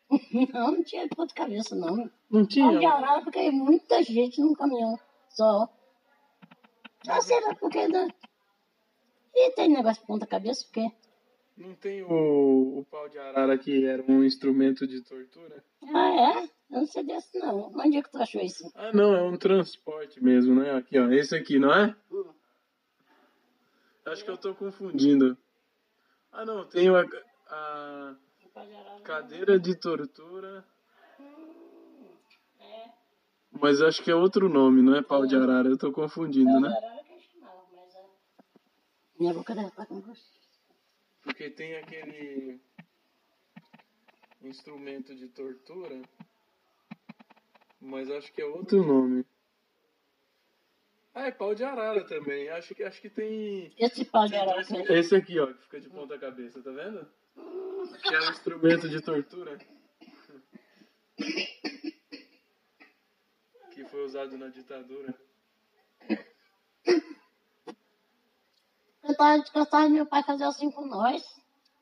[0.54, 2.10] Não, não tinha ponta cabeça, não.
[2.32, 2.70] Não tinha?
[2.70, 4.98] Pau de arara porque muita gente num caminhão
[5.28, 5.68] só.
[7.08, 7.88] Ah, será porque.
[7.90, 8.08] Não...
[9.36, 10.90] E tem negócio de ponta cabeça, porque.
[11.58, 15.64] Não tem o, o pau de arara que era um instrumento de tortura?
[15.92, 16.44] Ah, é?
[16.70, 17.72] Eu não sei desse, não.
[17.76, 18.72] Onde é que tu achou isso?
[18.76, 20.76] Ah, não, é um transporte mesmo, né?
[20.76, 21.10] Aqui, ó.
[21.12, 21.96] Esse aqui, não é?
[22.12, 22.32] Hum.
[24.06, 25.36] Acho que eu tô confundindo.
[26.32, 27.04] Ah, não, tem a,
[27.50, 28.16] a
[29.04, 30.64] cadeira de tortura.
[32.60, 32.90] É.
[33.60, 35.70] Mas acho que é outro nome, não é pau de arara.
[35.70, 36.70] Eu tô confundindo, né?
[39.20, 40.37] Minha boca deve estar com gosto.
[41.28, 42.58] Porque tem aquele
[44.42, 46.02] instrumento de tortura,
[47.82, 49.26] mas acho que é outro nome.
[51.14, 52.48] Ah, é pau de arara também.
[52.48, 53.74] Acho que, acho que tem.
[53.78, 57.06] Esse pau de arara Esse aqui, ó, que fica de ponta cabeça, tá vendo?
[58.04, 59.58] Que é um instrumento de tortura.
[63.72, 65.14] Que foi usado na ditadura.
[69.08, 71.24] Eu tava descansado meu pai fazer assim com nós.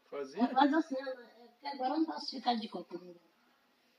[0.09, 0.47] Fazia?
[0.49, 1.15] Faz assim, ó,
[1.49, 2.99] porque agora eu não posso ficar de copo.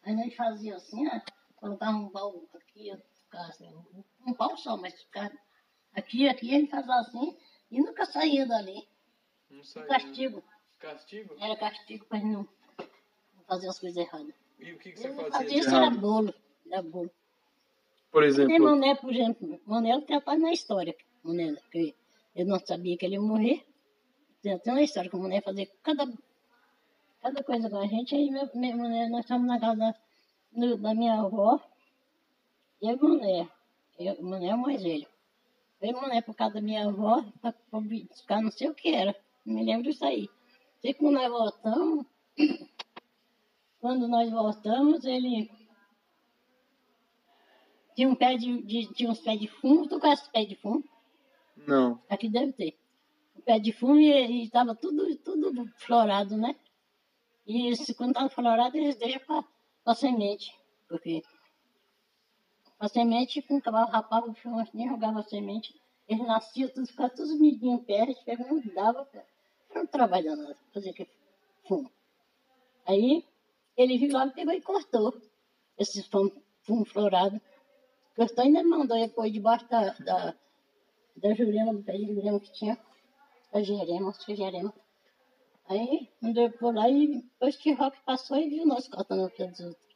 [0.02, 1.20] Aí a gente fazia assim, ó,
[1.56, 2.92] colocava um pau aqui,
[3.24, 5.32] ficava assim, um- um pau só, mas ficava
[5.94, 7.36] aqui, aqui, ele fazia assim
[7.70, 8.86] e nunca saía dali.
[9.50, 9.86] Não saiu.
[9.88, 10.44] Castigo.
[10.78, 11.36] Castigo?
[11.40, 12.48] Era castigo ele não,
[13.34, 14.34] não fazer as coisas erradas.
[14.58, 16.34] E o que, que você fazia fazia isso, era bolo.
[16.70, 17.10] Era bolo.
[18.10, 19.60] Por exemplo, Mané, por exemplo.
[19.66, 20.96] Mané tem até na história.
[21.22, 21.94] Mané, que
[22.36, 23.66] eu não sabia que ele ia morrer.
[24.42, 26.06] Tem até uma história que o Mané fazia cada,
[27.20, 28.14] cada coisa com a gente.
[28.14, 29.94] Aí meu, meu Mané, nós estamos na casa
[30.52, 31.58] da, da minha avó.
[32.82, 33.48] E o Mané.
[33.98, 35.08] Eu, Mané é o mais velho.
[35.80, 39.16] Eu e Mané por causa da minha avó, pra buscar não sei o que era.
[39.44, 40.28] Não me lembro disso aí.
[40.80, 42.06] Sei que quando nós voltamos,
[43.80, 45.50] quando nós voltamos, ele
[47.94, 50.84] tinha um pé de, de- tinha uns pés de fumo, tu conhece pé de fumo?
[51.66, 52.02] Não.
[52.08, 52.78] Aqui deve ter.
[53.36, 56.56] Um pé de fumo e estava tudo, tudo florado, né?
[57.46, 59.20] E esse, quando estava florado, eles deixam
[59.84, 60.52] para semente.
[60.88, 61.22] Porque
[62.78, 65.74] a semente, com o cavalo rapava o chão assim, jogava a semente,
[66.08, 69.04] eles nasciam, tudo, ficava medinho em pé, a gente pegava e dava.
[69.04, 69.24] pra-
[69.70, 71.10] Era um trabalho danado, fazer aquele
[71.66, 71.90] fumo.
[72.86, 73.24] Aí
[73.76, 75.14] ele viu lá, pegou e cortou
[75.78, 77.40] esse fumo, fumo florado.
[78.14, 80.34] Cortou e ainda mandou pôr debaixo da, da,
[81.16, 82.78] da jurema, do pé de jurema que tinha,
[83.52, 84.74] a que é jerema.
[85.68, 89.30] Aí ele por lá e depois que o Rock passou e viu nós cortando o
[89.30, 89.86] pé dos outros.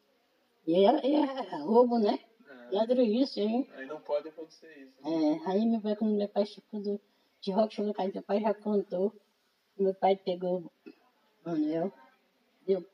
[0.66, 2.18] E é, é roubo, né?
[2.48, 3.68] É, Ladruíce, hein?
[3.76, 4.94] aí não pode acontecer isso.
[5.06, 7.00] É, aí meu pai, quando meu pai chegou do
[7.40, 9.14] de rock chegou em casa, meu pai já contou.
[9.78, 10.90] Meu pai pegou o
[11.44, 11.90] Manuel,
[12.66, 12.84] deu,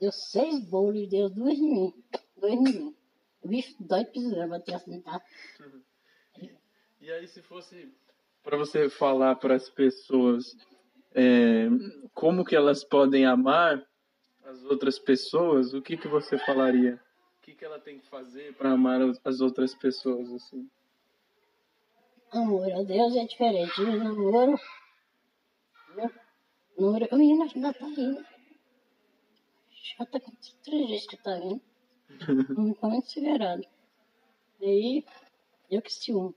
[0.00, 2.04] deu seis bolos e deu duas em mim.
[2.36, 2.96] Dois em mim.
[3.42, 5.22] O bicho dói pisando, bateu assim, tá?
[7.00, 7.92] E aí, se fosse
[8.42, 10.56] para você falar para as pessoas
[11.14, 11.66] é,
[12.14, 13.84] como que elas podem amar
[14.44, 17.00] as outras pessoas, o que que você falaria?
[17.38, 20.68] O que que ela tem que fazer para amar as- as outras pessoas assim?
[22.32, 23.80] Amor a Deus é diferente.
[23.82, 24.52] E namoro.
[25.96, 26.10] né?
[26.78, 27.08] Namoro.
[27.10, 28.24] O menino ainda tá rindo.
[29.98, 30.32] Já tá com
[30.64, 31.60] três vezes que tá rindo.
[32.58, 33.64] Não tá muito segurado.
[34.60, 35.04] Daí,
[35.70, 36.34] eu que ciúme.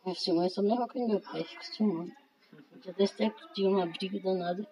[0.00, 2.12] A minha ciúme é só a coisa que meu pai, fico ciúme.
[2.84, 4.66] Já desse tempo tinha uma briga danada.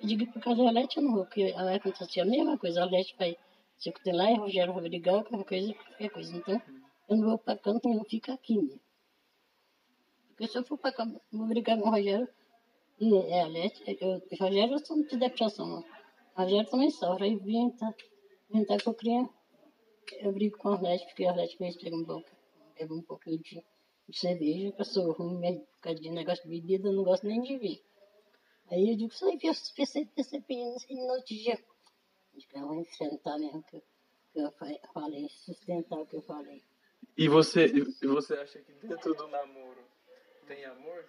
[0.00, 2.82] Eu digo por causa da Lete eu não vou, porque vai acontecer a mesma coisa.
[2.82, 3.36] A Lete vai
[3.78, 6.36] se eu ter lá e o Rogério vai brigar, qualquer coisa, qualquer coisa.
[6.36, 6.62] Então,
[7.08, 8.80] eu não vou pra canto nenhum, fica aqui mesmo.
[10.28, 12.28] Porque se eu for pra cá, vou brigar com o Rogério
[13.00, 15.84] e é, a eu, o Rogério eu sou de depressão.
[16.36, 17.24] A gente também sofre.
[17.24, 17.92] Aí vem, tá,
[18.50, 19.28] vem tá que eu queria.
[20.18, 22.28] Eu brigo com a Arlete, porque a Arlete fez pegar um pouco,
[22.78, 23.62] bebo um pouquinho de
[24.18, 27.26] cerveja, que eu sou ruim mesmo por causa de negócio de bebida, eu não gosto
[27.26, 27.82] nem de vir.
[28.70, 29.12] Aí eu digo,
[30.94, 31.58] no outro dia.
[32.34, 33.82] Acho que eu vou enfrentar mesmo que,
[34.32, 34.50] que eu
[34.94, 36.62] falei, sustentar o que eu falei.
[37.16, 39.84] E você, e você acha que dentro do namoro
[40.46, 41.04] tem amor?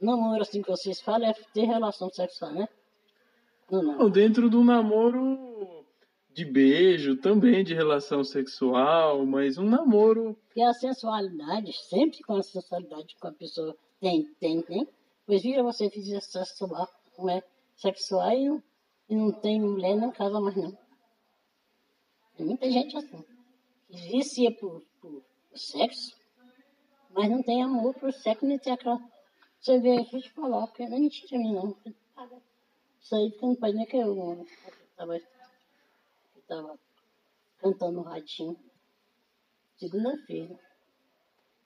[0.00, 2.68] Namoro, assim que vocês falam, é ter relação sexual, né?
[3.70, 4.10] Não, não.
[4.10, 5.77] Dentro do namoro
[6.38, 10.38] de beijo, também de relação sexual, mas um namoro.
[10.54, 14.88] E a sensualidade, sempre com a sensualidade que a pessoa tem, tem, tem.
[15.26, 17.42] Pois vira você fizer sexual, não é?
[17.74, 18.62] Sexual e não,
[19.08, 20.78] e não tem mulher, não casa mais não.
[22.36, 23.24] Tem muita gente assim.
[23.88, 25.20] Que vicia por, por,
[25.50, 26.16] por sexo,
[27.10, 29.00] mas não tem amor por sexo, nem tem aquela.
[29.60, 31.76] Você vê, deixa eu te falar, porque não é mentira minha não.
[33.02, 34.46] Isso aí porque não faz nem que eu
[36.48, 36.78] estava tava
[37.58, 38.58] cantando no radinho.
[39.76, 40.58] Segunda-feira.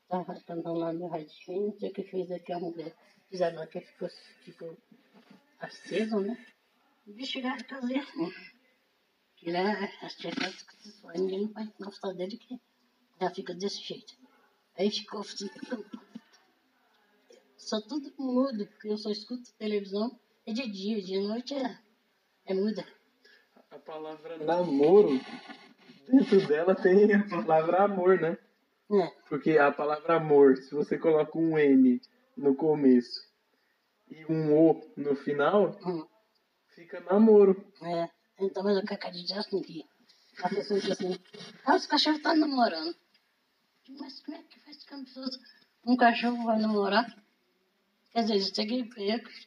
[0.09, 2.95] Tava cantando lá no radinho, não sei o que fez aqui a mulher.
[3.31, 4.11] Fizeram que ficou,
[4.45, 4.77] ficou
[5.61, 6.37] aceso, né?
[7.07, 8.33] O bicho já casei assim.
[9.37, 9.73] Que lá,
[10.03, 12.61] as tifas que ninguém não gostar dele que
[13.21, 14.15] já fica desse jeito.
[14.77, 15.49] Aí ficou assim,
[17.57, 21.79] só tudo mudo, porque eu só escuto televisão é de dia, de noite é,
[22.47, 22.87] é muda.
[23.73, 25.19] A palavra namoro,
[26.07, 28.37] dentro dela tem a palavra amor, né?
[28.91, 29.07] É.
[29.29, 31.99] Porque a palavra amor, se você coloca um N
[32.37, 33.27] no começo
[34.11, 36.07] e um O no final, hum.
[36.75, 37.65] fica namoro.
[37.83, 38.11] É.
[38.39, 39.87] Então, mas eu quero dizer assim que
[40.43, 41.19] a pessoa diz assim,
[41.65, 42.95] ah, os cachorros estão namorando.
[43.99, 44.95] Mas como é que faz que
[45.87, 47.07] um cachorro vai namorar?
[48.13, 48.87] Quer dizer, isso aqui,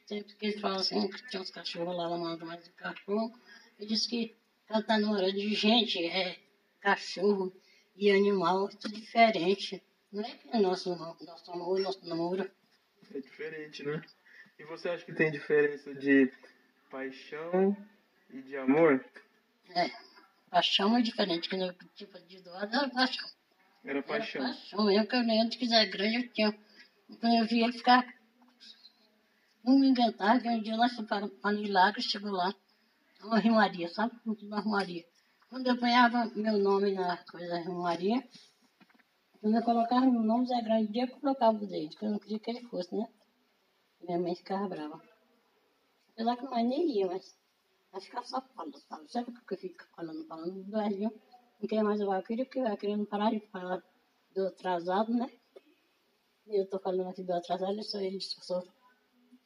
[0.07, 3.31] sempre que ele fala assim, que tinha uns cachorros lá, manda mais de cachorro,
[3.77, 4.35] ele disse que
[4.69, 6.37] está namorando de gente, é
[6.79, 7.53] cachorro
[7.95, 9.81] e animal, tudo diferente.
[10.11, 12.49] Não é que é nosso, nosso amor, nosso namoro.
[13.13, 14.01] É diferente, né?
[14.57, 16.31] E você acha que tem diferença de
[16.89, 17.75] paixão
[18.29, 19.03] e de amor?
[19.69, 19.91] É,
[20.49, 23.27] paixão é diferente, que no tipo de doado era paixão.
[23.83, 24.41] Era paixão.
[24.41, 26.59] Era paixão, eu que eu nem antes quiser grande, eu tinha.
[27.19, 28.07] Quando eu vi ele ficar
[29.65, 32.53] um inventar, que um dia nós fomos para, Milagres, chegou lá,
[33.25, 34.15] uma rimaria, sabe?
[34.25, 35.05] Uma rimaria.
[35.49, 38.27] Quando eu ponhava meu nome na coisa rimaria,
[39.41, 42.19] quando eu colocava meu nome, Zé Grande, dia eu colocava o dele, porque eu não
[42.19, 43.07] queria que ele fosse, né?
[44.01, 45.01] Minha mãe ficava brava.
[46.11, 47.37] Apesar que mãe nem ia, mas
[47.91, 49.09] ela ficava só falando, falando.
[49.09, 51.11] Sabe o que eu fico falando, falando do Brasil?
[51.59, 53.83] Não quer mais o Valkyrie, porque o Valkyrie não parar de falar
[54.33, 55.29] do atrasado, né?
[56.47, 58.63] Eu tô falando aqui do atrasado, ele sou ele, sou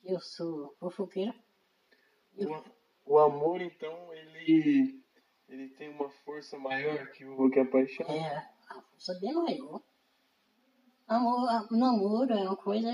[0.03, 1.33] eu sou fofoqueira.
[2.37, 2.78] O,
[3.09, 5.03] o amor, então, ele,
[5.49, 8.05] ele tem uma força maior que, o, que a paixão?
[8.07, 9.81] É, a força bem maior.
[11.07, 12.87] Amor, namoro é uma coisa.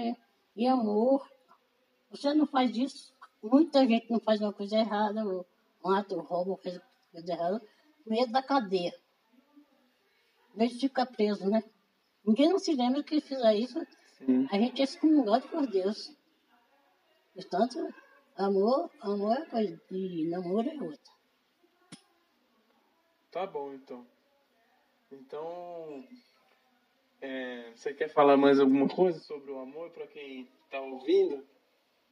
[0.55, 1.30] E amor,
[2.09, 3.13] você não faz isso.
[3.43, 5.22] Muita gente não faz uma coisa errada,
[5.84, 6.80] mata, ou rouba, ou faz
[7.11, 7.61] coisa errada,
[8.07, 8.93] medo da cadeia.
[10.55, 11.61] Medo de ficar preso, né?
[12.26, 13.86] Ninguém não se lembra que fizer isso.
[14.18, 14.47] Sim.
[14.49, 16.16] A gente é excomungado por Deus.
[17.34, 17.93] Portanto,
[18.36, 21.14] amor, amor é coisa e namoro é outra.
[23.32, 24.06] Tá bom, então.
[25.12, 26.06] Então,
[27.22, 31.46] é, você quer falar mais alguma coisa sobre o amor para quem está ouvindo?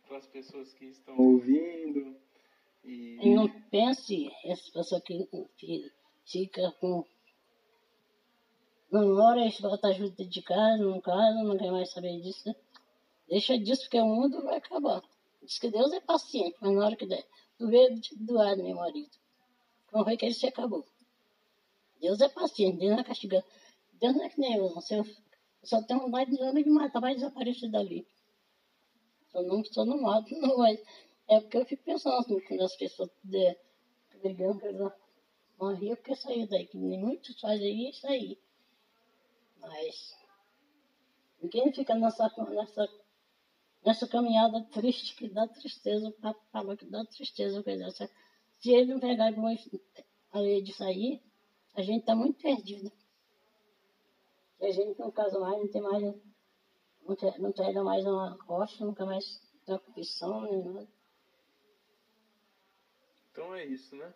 [0.08, 2.16] Para as pessoas que estão ouvindo?
[2.84, 3.18] E...
[3.22, 5.92] e não pense, essa pessoa que,
[6.26, 7.06] fica com.
[8.92, 12.56] Namora e volta ajuda de casa, não casa, não quer mais saber disso.
[13.28, 15.02] Deixa disso, porque o mundo vai acabar.
[15.44, 17.26] Diz que Deus é paciente, mas na hora que der,
[17.58, 19.12] tu veio doar meu marido.
[19.92, 20.86] Como foi que ele se acabou?
[22.00, 23.46] Deus é paciente, Deus não é castigando.
[23.94, 24.82] Deus não é que nem eu, não.
[24.82, 25.06] Se eu,
[25.64, 28.08] só tenho vontade de matar, vai desaparecer dali.
[29.32, 30.80] Só não, só não mato, não, mas
[31.28, 33.58] é porque eu fico pensando assim, quando as pessoas de,
[34.22, 34.92] brigando, que eles
[35.60, 38.40] morriam, porque saiu daí, que nem muitos fazem isso aí.
[39.60, 40.16] Mas
[41.42, 42.88] ninguém fica nessa, nessa
[43.86, 47.90] nessa caminhada triste, que dá tristeza, o papo falou que dá tristeza coisa.
[48.60, 49.34] Se ele não pegar
[50.32, 51.22] a lei de sair,
[51.76, 52.92] a gente está muito perdido.
[54.58, 56.02] Se a gente não casa mais, não tem mais,
[57.06, 60.88] não, tem, não pega mais uma rocha, nunca mais tem uma confissão, nem nada.
[63.32, 64.14] Então é isso, né?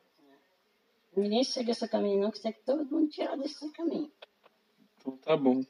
[1.15, 4.11] Ninguém segue esse caminho, não, que tem que todo mundo tirar desse caminho.
[4.97, 5.63] Então tá bom.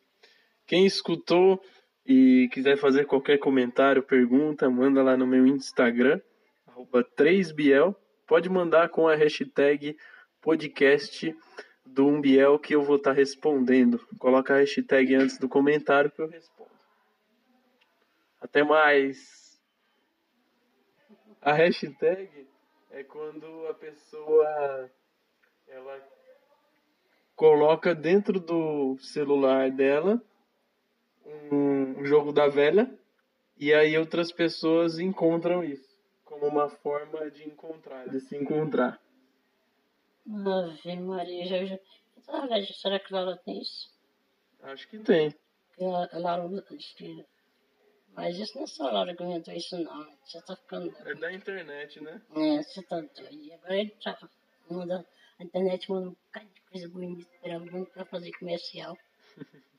[0.65, 1.61] Quem escutou
[2.07, 6.21] e quiser fazer qualquer comentário, pergunta, manda lá no meu Instagram,
[6.65, 7.93] arroba 3biel.
[8.25, 9.97] Pode mandar com a hashtag
[10.41, 11.35] podcast
[11.85, 13.99] do Umbiel que eu vou estar tá respondendo.
[14.19, 16.71] Coloca a hashtag antes do comentário que eu respondo.
[18.39, 19.59] Até mais!
[21.41, 22.47] A hashtag
[22.89, 24.89] é quando a pessoa
[25.67, 26.07] ela
[27.35, 30.21] coloca dentro do celular dela
[31.51, 32.89] um, jogo da velha
[33.57, 35.87] e aí outras pessoas encontram isso
[36.23, 38.99] como uma forma de encontrar, de se encontrar.
[40.27, 41.79] Ave Maria, já, já...
[42.27, 43.89] Ah, será que ela tem isso?
[44.61, 45.33] Acho que tem.
[45.79, 46.49] Ela, ela,
[48.17, 50.17] mas isso não é só Laura que inventou isso não.
[50.25, 50.91] Você tá ficando.
[51.05, 52.19] É da internet, né?
[52.35, 53.53] É, você tá doido.
[53.53, 54.17] Agora ele tá.
[54.67, 55.05] Manda,
[55.39, 58.97] a internet manda um bocado de coisa bonita pra, pra fazer comercial.